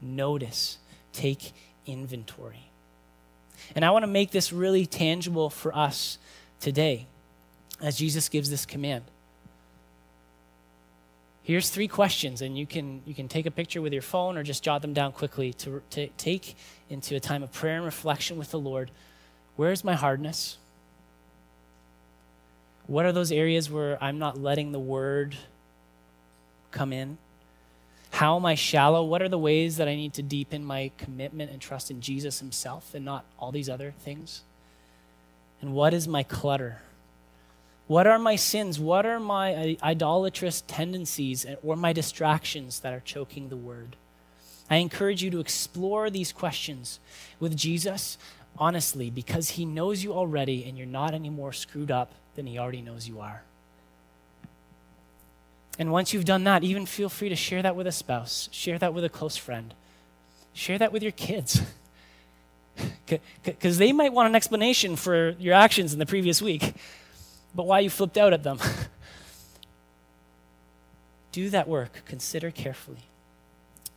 Notice. 0.00 0.78
Take 1.12 1.52
inventory. 1.86 2.70
And 3.74 3.84
I 3.84 3.90
want 3.90 4.02
to 4.02 4.06
make 4.06 4.30
this 4.30 4.52
really 4.52 4.86
tangible 4.86 5.50
for 5.50 5.74
us 5.76 6.18
today 6.60 7.06
as 7.80 7.96
Jesus 7.96 8.28
gives 8.28 8.50
this 8.50 8.66
command. 8.66 9.04
Here's 11.42 11.68
three 11.68 11.88
questions, 11.88 12.40
and 12.40 12.56
you 12.56 12.66
can, 12.66 13.02
you 13.04 13.14
can 13.14 13.28
take 13.28 13.44
a 13.44 13.50
picture 13.50 13.82
with 13.82 13.92
your 13.92 14.00
phone 14.00 14.38
or 14.38 14.42
just 14.42 14.62
jot 14.62 14.80
them 14.80 14.94
down 14.94 15.12
quickly 15.12 15.52
to, 15.54 15.82
to 15.90 16.06
take 16.16 16.56
into 16.88 17.16
a 17.16 17.20
time 17.20 17.42
of 17.42 17.52
prayer 17.52 17.76
and 17.76 17.84
reflection 17.84 18.38
with 18.38 18.50
the 18.50 18.58
Lord. 18.58 18.90
Where's 19.56 19.84
my 19.84 19.94
hardness? 19.94 20.56
What 22.86 23.04
are 23.04 23.12
those 23.12 23.30
areas 23.30 23.70
where 23.70 24.02
I'm 24.02 24.18
not 24.18 24.38
letting 24.38 24.72
the 24.72 24.78
word 24.78 25.36
come 26.70 26.94
in? 26.94 27.18
How 28.14 28.36
am 28.36 28.46
I 28.46 28.54
shallow? 28.54 29.02
What 29.02 29.22
are 29.22 29.28
the 29.28 29.38
ways 29.38 29.76
that 29.76 29.88
I 29.88 29.96
need 29.96 30.12
to 30.14 30.22
deepen 30.22 30.64
my 30.64 30.92
commitment 30.98 31.50
and 31.50 31.60
trust 31.60 31.90
in 31.90 32.00
Jesus 32.00 32.38
Himself 32.38 32.94
and 32.94 33.04
not 33.04 33.24
all 33.40 33.50
these 33.50 33.68
other 33.68 33.92
things? 33.98 34.42
And 35.60 35.74
what 35.74 35.92
is 35.92 36.06
my 36.06 36.22
clutter? 36.22 36.78
What 37.88 38.06
are 38.06 38.20
my 38.20 38.36
sins? 38.36 38.78
What 38.78 39.04
are 39.04 39.18
my 39.18 39.76
idolatrous 39.82 40.62
tendencies 40.68 41.44
or 41.64 41.74
my 41.74 41.92
distractions 41.92 42.78
that 42.80 42.92
are 42.92 43.00
choking 43.00 43.48
the 43.48 43.56
word? 43.56 43.96
I 44.70 44.76
encourage 44.76 45.22
you 45.22 45.30
to 45.32 45.40
explore 45.40 46.08
these 46.08 46.32
questions 46.32 47.00
with 47.40 47.56
Jesus 47.56 48.16
honestly 48.56 49.10
because 49.10 49.50
he 49.50 49.64
knows 49.64 50.04
you 50.04 50.12
already 50.12 50.64
and 50.64 50.78
you're 50.78 50.86
not 50.86 51.14
any 51.14 51.30
more 51.30 51.52
screwed 51.52 51.90
up 51.90 52.12
than 52.36 52.46
He 52.46 52.58
already 52.58 52.80
knows 52.80 53.08
you 53.08 53.20
are. 53.20 53.42
And 55.78 55.90
once 55.90 56.12
you've 56.12 56.24
done 56.24 56.44
that, 56.44 56.62
even 56.62 56.86
feel 56.86 57.08
free 57.08 57.28
to 57.28 57.36
share 57.36 57.62
that 57.62 57.74
with 57.74 57.86
a 57.86 57.92
spouse, 57.92 58.48
share 58.52 58.78
that 58.78 58.94
with 58.94 59.04
a 59.04 59.08
close 59.08 59.36
friend, 59.36 59.74
share 60.52 60.78
that 60.78 60.92
with 60.92 61.02
your 61.02 61.12
kids. 61.12 61.60
Because 63.44 63.78
they 63.78 63.92
might 63.92 64.12
want 64.12 64.28
an 64.28 64.34
explanation 64.34 64.96
for 64.96 65.36
your 65.38 65.54
actions 65.54 65.92
in 65.92 66.00
the 66.00 66.06
previous 66.06 66.42
week, 66.42 66.74
but 67.54 67.66
why 67.66 67.78
you 67.78 67.88
flipped 67.88 68.18
out 68.18 68.32
at 68.32 68.42
them. 68.42 68.58
Do 71.30 71.50
that 71.50 71.68
work, 71.68 72.02
consider 72.04 72.50
carefully. 72.50 73.04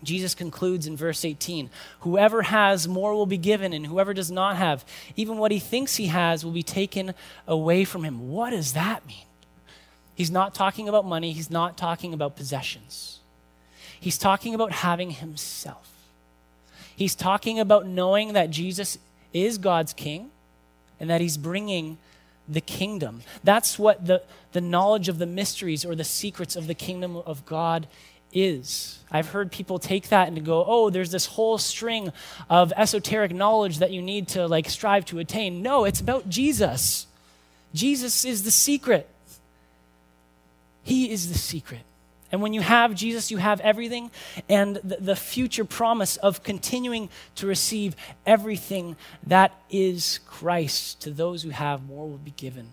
Jesus 0.03 0.35
concludes 0.35 0.85
in 0.85 0.95
verse 0.95 1.25
18 1.25 1.69
Whoever 2.01 2.43
has 2.43 2.87
more 2.87 3.15
will 3.15 3.25
be 3.25 3.37
given, 3.37 3.73
and 3.73 3.87
whoever 3.87 4.13
does 4.13 4.29
not 4.29 4.57
have, 4.57 4.85
even 5.15 5.37
what 5.37 5.51
he 5.51 5.59
thinks 5.59 5.95
he 5.95 6.07
has, 6.07 6.45
will 6.45 6.51
be 6.51 6.63
taken 6.63 7.13
away 7.47 7.83
from 7.83 8.03
him. 8.03 8.29
What 8.29 8.51
does 8.51 8.73
that 8.73 9.07
mean? 9.07 9.25
He's 10.17 10.31
not 10.31 10.55
talking 10.55 10.89
about 10.89 11.05
money, 11.05 11.31
he's 11.31 11.51
not 11.51 11.77
talking 11.77 12.11
about 12.11 12.35
possessions. 12.35 13.19
He's 13.99 14.17
talking 14.17 14.55
about 14.55 14.71
having 14.71 15.11
himself. 15.11 15.91
He's 16.95 17.13
talking 17.13 17.59
about 17.59 17.85
knowing 17.85 18.33
that 18.33 18.49
Jesus 18.49 18.97
is 19.31 19.59
God's 19.59 19.93
king 19.93 20.31
and 20.99 21.07
that 21.11 21.21
he's 21.21 21.37
bringing 21.37 21.99
the 22.49 22.61
kingdom. 22.61 23.21
That's 23.43 23.77
what 23.77 24.07
the, 24.07 24.23
the 24.53 24.61
knowledge 24.61 25.07
of 25.07 25.19
the 25.19 25.27
mysteries 25.27 25.85
or 25.85 25.93
the 25.93 26.03
secrets 26.03 26.55
of 26.55 26.65
the 26.65 26.73
kingdom 26.73 27.17
of 27.17 27.45
God 27.45 27.87
is. 28.33 28.97
I've 29.11 29.29
heard 29.29 29.51
people 29.51 29.77
take 29.77 30.09
that 30.09 30.29
and 30.29 30.43
go, 30.43 30.65
oh, 30.65 30.89
there's 30.89 31.11
this 31.11 31.27
whole 31.27 31.59
string 31.59 32.11
of 32.49 32.73
esoteric 32.75 33.35
knowledge 33.35 33.77
that 33.77 33.91
you 33.91 34.01
need 34.01 34.29
to 34.29 34.47
like 34.47 34.67
strive 34.67 35.05
to 35.05 35.19
attain. 35.19 35.61
No, 35.61 35.85
it's 35.85 36.01
about 36.01 36.27
Jesus. 36.27 37.05
Jesus 37.75 38.25
is 38.25 38.41
the 38.41 38.49
secret. 38.49 39.07
He 40.87 41.11
is 41.11 41.27
the 41.27 41.37
secret. 41.37 41.81
And 42.31 42.41
when 42.41 42.53
you 42.53 42.61
have 42.61 42.95
Jesus, 42.95 43.29
you 43.29 43.39
have 43.39 43.59
everything 43.59 44.09
and 44.47 44.77
the, 44.77 44.95
the, 45.01 45.15
future 45.17 45.65
promise 45.65 46.15
of 46.15 46.43
continuing 46.43 47.09
to 47.35 47.45
receive 47.45 47.93
everything 48.25 48.95
that 49.23 49.51
is 49.69 50.21
Christ. 50.25 51.01
To 51.01 51.11
those 51.11 51.43
who 51.43 51.49
have, 51.49 51.85
more 51.85 52.07
will 52.07 52.17
be 52.17 52.31
given. 52.31 52.69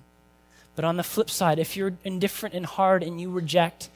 But 0.76 0.84
on 0.84 0.96
the 0.96 1.02
flip 1.02 1.28
side, 1.28 1.58
if 1.58 1.76
you're 1.76 1.94
indifferent 2.04 2.54
and 2.54 2.66
hard 2.66 3.02
and 3.02 3.20
you 3.20 3.32
reject 3.32 3.90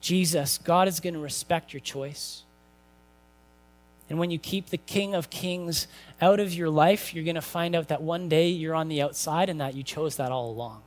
Jesus, 0.00 0.56
God 0.58 0.86
is 0.86 1.00
going 1.00 1.14
to 1.14 1.20
respect 1.20 1.72
your 1.72 1.80
choice. 1.80 2.44
And 4.08 4.20
when 4.20 4.30
you 4.30 4.38
keep 4.38 4.70
the 4.70 4.78
King 4.78 5.16
of 5.16 5.30
Kings 5.30 5.88
out 6.20 6.38
of 6.38 6.54
your 6.54 6.70
life, 6.70 7.12
you're 7.12 7.24
going 7.24 7.34
to 7.34 7.40
find 7.40 7.74
out 7.74 7.88
that 7.88 8.02
one 8.02 8.28
day 8.28 8.50
you're 8.50 8.76
on 8.76 8.86
the 8.86 9.02
outside 9.02 9.48
and 9.48 9.60
that 9.60 9.74
you 9.74 9.82
chose 9.82 10.14
that 10.14 10.30
all 10.30 10.48
along. 10.48 10.82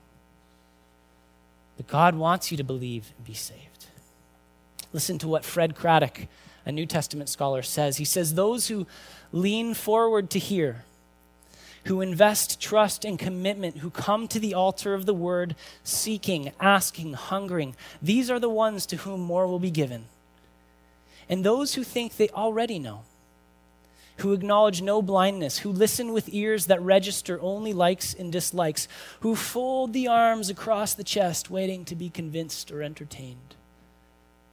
But 1.78 1.88
God 1.88 2.16
wants 2.16 2.52
you 2.52 2.58
to 2.58 2.64
believe 2.64 3.14
and 3.16 3.26
be 3.26 3.34
saved. 3.34 3.86
Listen 4.94 5.18
to 5.20 5.28
what 5.28 5.46
Fred 5.46 5.76
Craddock, 5.76 6.28
a 6.66 6.72
New 6.72 6.86
Testament 6.86 7.30
scholar, 7.30 7.62
says. 7.62 7.98
He 7.98 8.06
says, 8.06 8.34
Those 8.34 8.68
who 8.68 8.88
lean 9.32 9.74
forward 9.74 10.30
to 10.32 10.40
hear, 10.40 10.84
who 11.86 12.02
invest 12.02 12.60
trust 12.60 13.06
and 13.06 13.20
commitment, 13.20 13.78
who 13.78 13.90
come 13.90 14.28
to 14.28 14.40
the 14.40 14.54
altar 14.54 14.94
of 14.94 15.06
the 15.06 15.14
word, 15.14 15.56
seeking, 15.84 16.52
asking, 16.60 17.14
hungering, 17.14 17.76
these 18.02 18.30
are 18.32 18.40
the 18.40 18.50
ones 18.50 18.86
to 18.88 18.98
whom 18.98 19.22
more 19.22 19.48
will 19.48 19.60
be 19.60 19.72
given. 19.72 20.06
And 21.30 21.44
those 21.44 21.76
who 21.76 21.84
think 21.84 22.16
they 22.16 22.30
already 22.30 22.80
know, 22.80 23.02
who 24.18 24.34
acknowledge 24.34 24.82
no 24.82 25.02
blindness, 25.02 25.60
who 25.60 25.72
listen 25.72 26.12
with 26.12 26.34
ears 26.34 26.66
that 26.66 26.82
register 26.82 27.40
only 27.42 27.74
likes 27.74 28.14
and 28.14 28.32
dislikes, 28.32 28.88
who 29.20 29.36
fold 29.36 29.94
the 29.94 30.08
arms 30.08 30.50
across 30.50 30.94
the 30.94 31.04
chest, 31.04 31.50
waiting 31.50 31.86
to 31.86 31.96
be 31.96 32.10
convinced 32.10 32.72
or 32.72 32.82
entertained, 32.82 33.56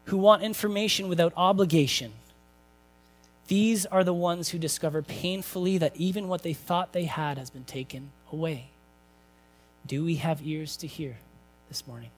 who 0.05 0.18
want 0.18 0.42
information 0.42 1.09
without 1.09 1.33
obligation. 1.37 2.12
These 3.48 3.87
are 3.87 4.05
the 4.05 4.14
ones 4.14 4.50
who 4.50 4.59
discover 4.59 5.03
painfully 5.03 5.79
that 5.79 5.96
even 5.96 6.29
what 6.29 6.42
they 6.42 6.55
thought 6.55 6.92
they 6.92 7.05
had 7.05 7.38
has 7.38 7.50
been 7.50 7.64
taken 7.64 8.11
away. 8.33 8.68
Do 9.87 10.05
we 10.05 10.16
have 10.16 10.46
ears 10.46 10.77
to 10.79 10.87
hear 10.87 11.16
this 11.68 11.87
morning? 11.87 12.11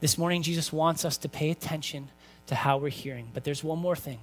This 0.00 0.18
morning, 0.18 0.42
Jesus 0.42 0.72
wants 0.72 1.04
us 1.04 1.16
to 1.18 1.28
pay 1.28 1.50
attention 1.50 2.08
to 2.48 2.56
how 2.56 2.76
we're 2.76 2.88
hearing. 2.88 3.28
But 3.32 3.44
there's 3.44 3.62
one 3.62 3.78
more 3.78 3.94
thing. 3.94 4.18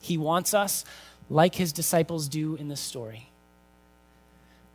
He 0.00 0.16
wants 0.18 0.54
us, 0.54 0.84
like 1.28 1.54
his 1.56 1.72
disciples 1.72 2.28
do 2.28 2.56
in 2.56 2.68
this 2.68 2.80
story, 2.80 3.28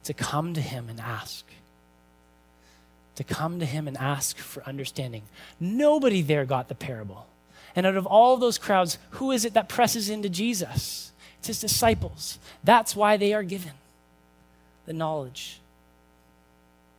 to 0.04 0.14
come 0.14 0.54
to 0.54 0.62
him 0.62 0.90
and 0.90 1.00
ask. 1.00 1.46
To 3.16 3.24
come 3.24 3.60
to 3.60 3.66
him 3.66 3.88
and 3.88 3.98
ask 3.98 4.38
for 4.38 4.64
understanding. 4.64 5.24
Nobody 5.60 6.22
there 6.22 6.46
got 6.46 6.68
the 6.68 6.76
parable. 6.76 7.28
And 7.76 7.86
out 7.86 7.96
of 7.96 8.06
all 8.06 8.38
those 8.38 8.58
crowds, 8.58 8.98
who 9.12 9.32
is 9.32 9.46
it 9.46 9.54
that 9.54 9.70
presses 9.70 10.10
into 10.10 10.30
Jesus? 10.30 11.12
It's 11.40 11.48
his 11.48 11.62
disciples. 11.62 12.40
That's 12.64 12.96
why 12.96 13.18
they 13.18 13.34
are 13.34 13.44
given 13.44 13.74
the 14.86 14.94
knowledge. 14.94 15.60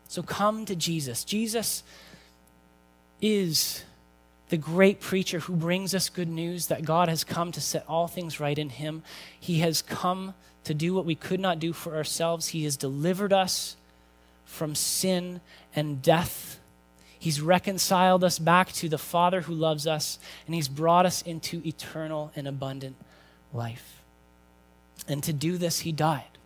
So 0.08 0.22
come 0.22 0.64
to 0.66 0.76
Jesus. 0.76 1.24
Jesus 1.24 1.82
is 3.20 3.84
the 4.54 4.58
great 4.58 5.00
preacher 5.00 5.40
who 5.40 5.56
brings 5.56 5.96
us 5.96 6.08
good 6.08 6.28
news 6.28 6.68
that 6.68 6.84
God 6.84 7.08
has 7.08 7.24
come 7.24 7.50
to 7.50 7.60
set 7.60 7.84
all 7.88 8.06
things 8.06 8.38
right 8.38 8.56
in 8.56 8.68
him. 8.68 9.02
He 9.40 9.58
has 9.58 9.82
come 9.82 10.32
to 10.62 10.72
do 10.72 10.94
what 10.94 11.04
we 11.04 11.16
could 11.16 11.40
not 11.40 11.58
do 11.58 11.72
for 11.72 11.96
ourselves. 11.96 12.50
He 12.50 12.62
has 12.62 12.76
delivered 12.76 13.32
us 13.32 13.74
from 14.44 14.76
sin 14.76 15.40
and 15.74 16.00
death. 16.00 16.60
He's 17.18 17.40
reconciled 17.40 18.22
us 18.22 18.38
back 18.38 18.70
to 18.74 18.88
the 18.88 18.96
Father 18.96 19.40
who 19.40 19.52
loves 19.52 19.88
us, 19.88 20.20
and 20.46 20.54
He's 20.54 20.68
brought 20.68 21.04
us 21.04 21.20
into 21.22 21.60
eternal 21.66 22.30
and 22.36 22.46
abundant 22.46 22.94
life. 23.52 24.02
And 25.08 25.20
to 25.24 25.32
do 25.32 25.58
this, 25.58 25.80
He 25.80 25.90
died. 25.90 26.38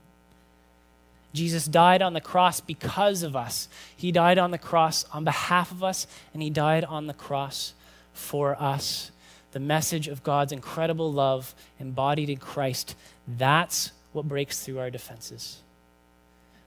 Jesus 1.35 1.67
died 1.67 2.01
on 2.01 2.15
the 2.15 2.23
cross 2.23 2.59
because 2.63 3.23
of 3.23 3.37
us. 3.37 3.69
He 3.95 4.13
died 4.13 4.39
on 4.39 4.51
the 4.51 4.57
cross 4.57 5.05
on 5.13 5.25
behalf 5.25 5.71
of 5.71 5.85
us, 5.85 6.07
and 6.33 6.43
He 6.43 6.49
died 6.49 6.85
on 6.85 7.07
the 7.07 7.13
cross 7.13 7.75
for 8.19 8.61
us. 8.61 9.11
The 9.53 9.61
message 9.61 10.09
of 10.09 10.23
God's 10.23 10.53
incredible 10.53 11.13
love 11.13 11.55
embodied 11.81 12.29
in 12.29 12.37
Christ, 12.37 12.95
that's 13.27 13.93
what 14.13 14.29
breaks 14.29 14.61
through 14.61 14.79
our 14.79 14.91
defenses. 14.91 15.63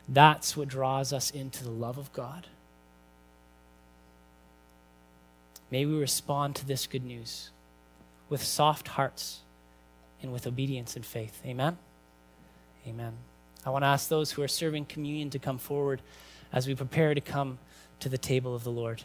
That's 0.08 0.58
what 0.58 0.68
draws 0.68 1.14
us 1.14 1.30
into 1.30 1.64
the 1.64 1.70
love 1.70 1.98
of 1.98 2.12
God. 2.14 2.48
May 5.70 5.86
we 5.86 5.94
respond 5.98 6.56
to 6.58 6.66
this 6.66 6.88
good 6.88 7.04
news 7.04 7.50
with 8.30 8.44
soft 8.44 8.90
hearts 8.90 9.40
and 10.22 10.34
with 10.34 10.48
obedience 10.48 10.96
and 10.96 11.06
faith. 11.06 11.42
Amen. 11.46 11.78
Amen. 12.88 13.14
I 13.66 13.70
want 13.70 13.84
to 13.84 13.88
ask 13.88 14.10
those 14.10 14.32
who 14.32 14.42
are 14.42 14.48
serving 14.48 14.86
communion 14.86 15.30
to 15.30 15.40
come 15.40 15.58
forward 15.58 16.02
as 16.52 16.68
we 16.68 16.76
prepare 16.76 17.14
to 17.14 17.22
come 17.22 17.60
to 18.00 18.10
the 18.10 18.18
table 18.18 18.56
of 18.56 18.64
the 18.64 18.72
Lord. 18.72 19.04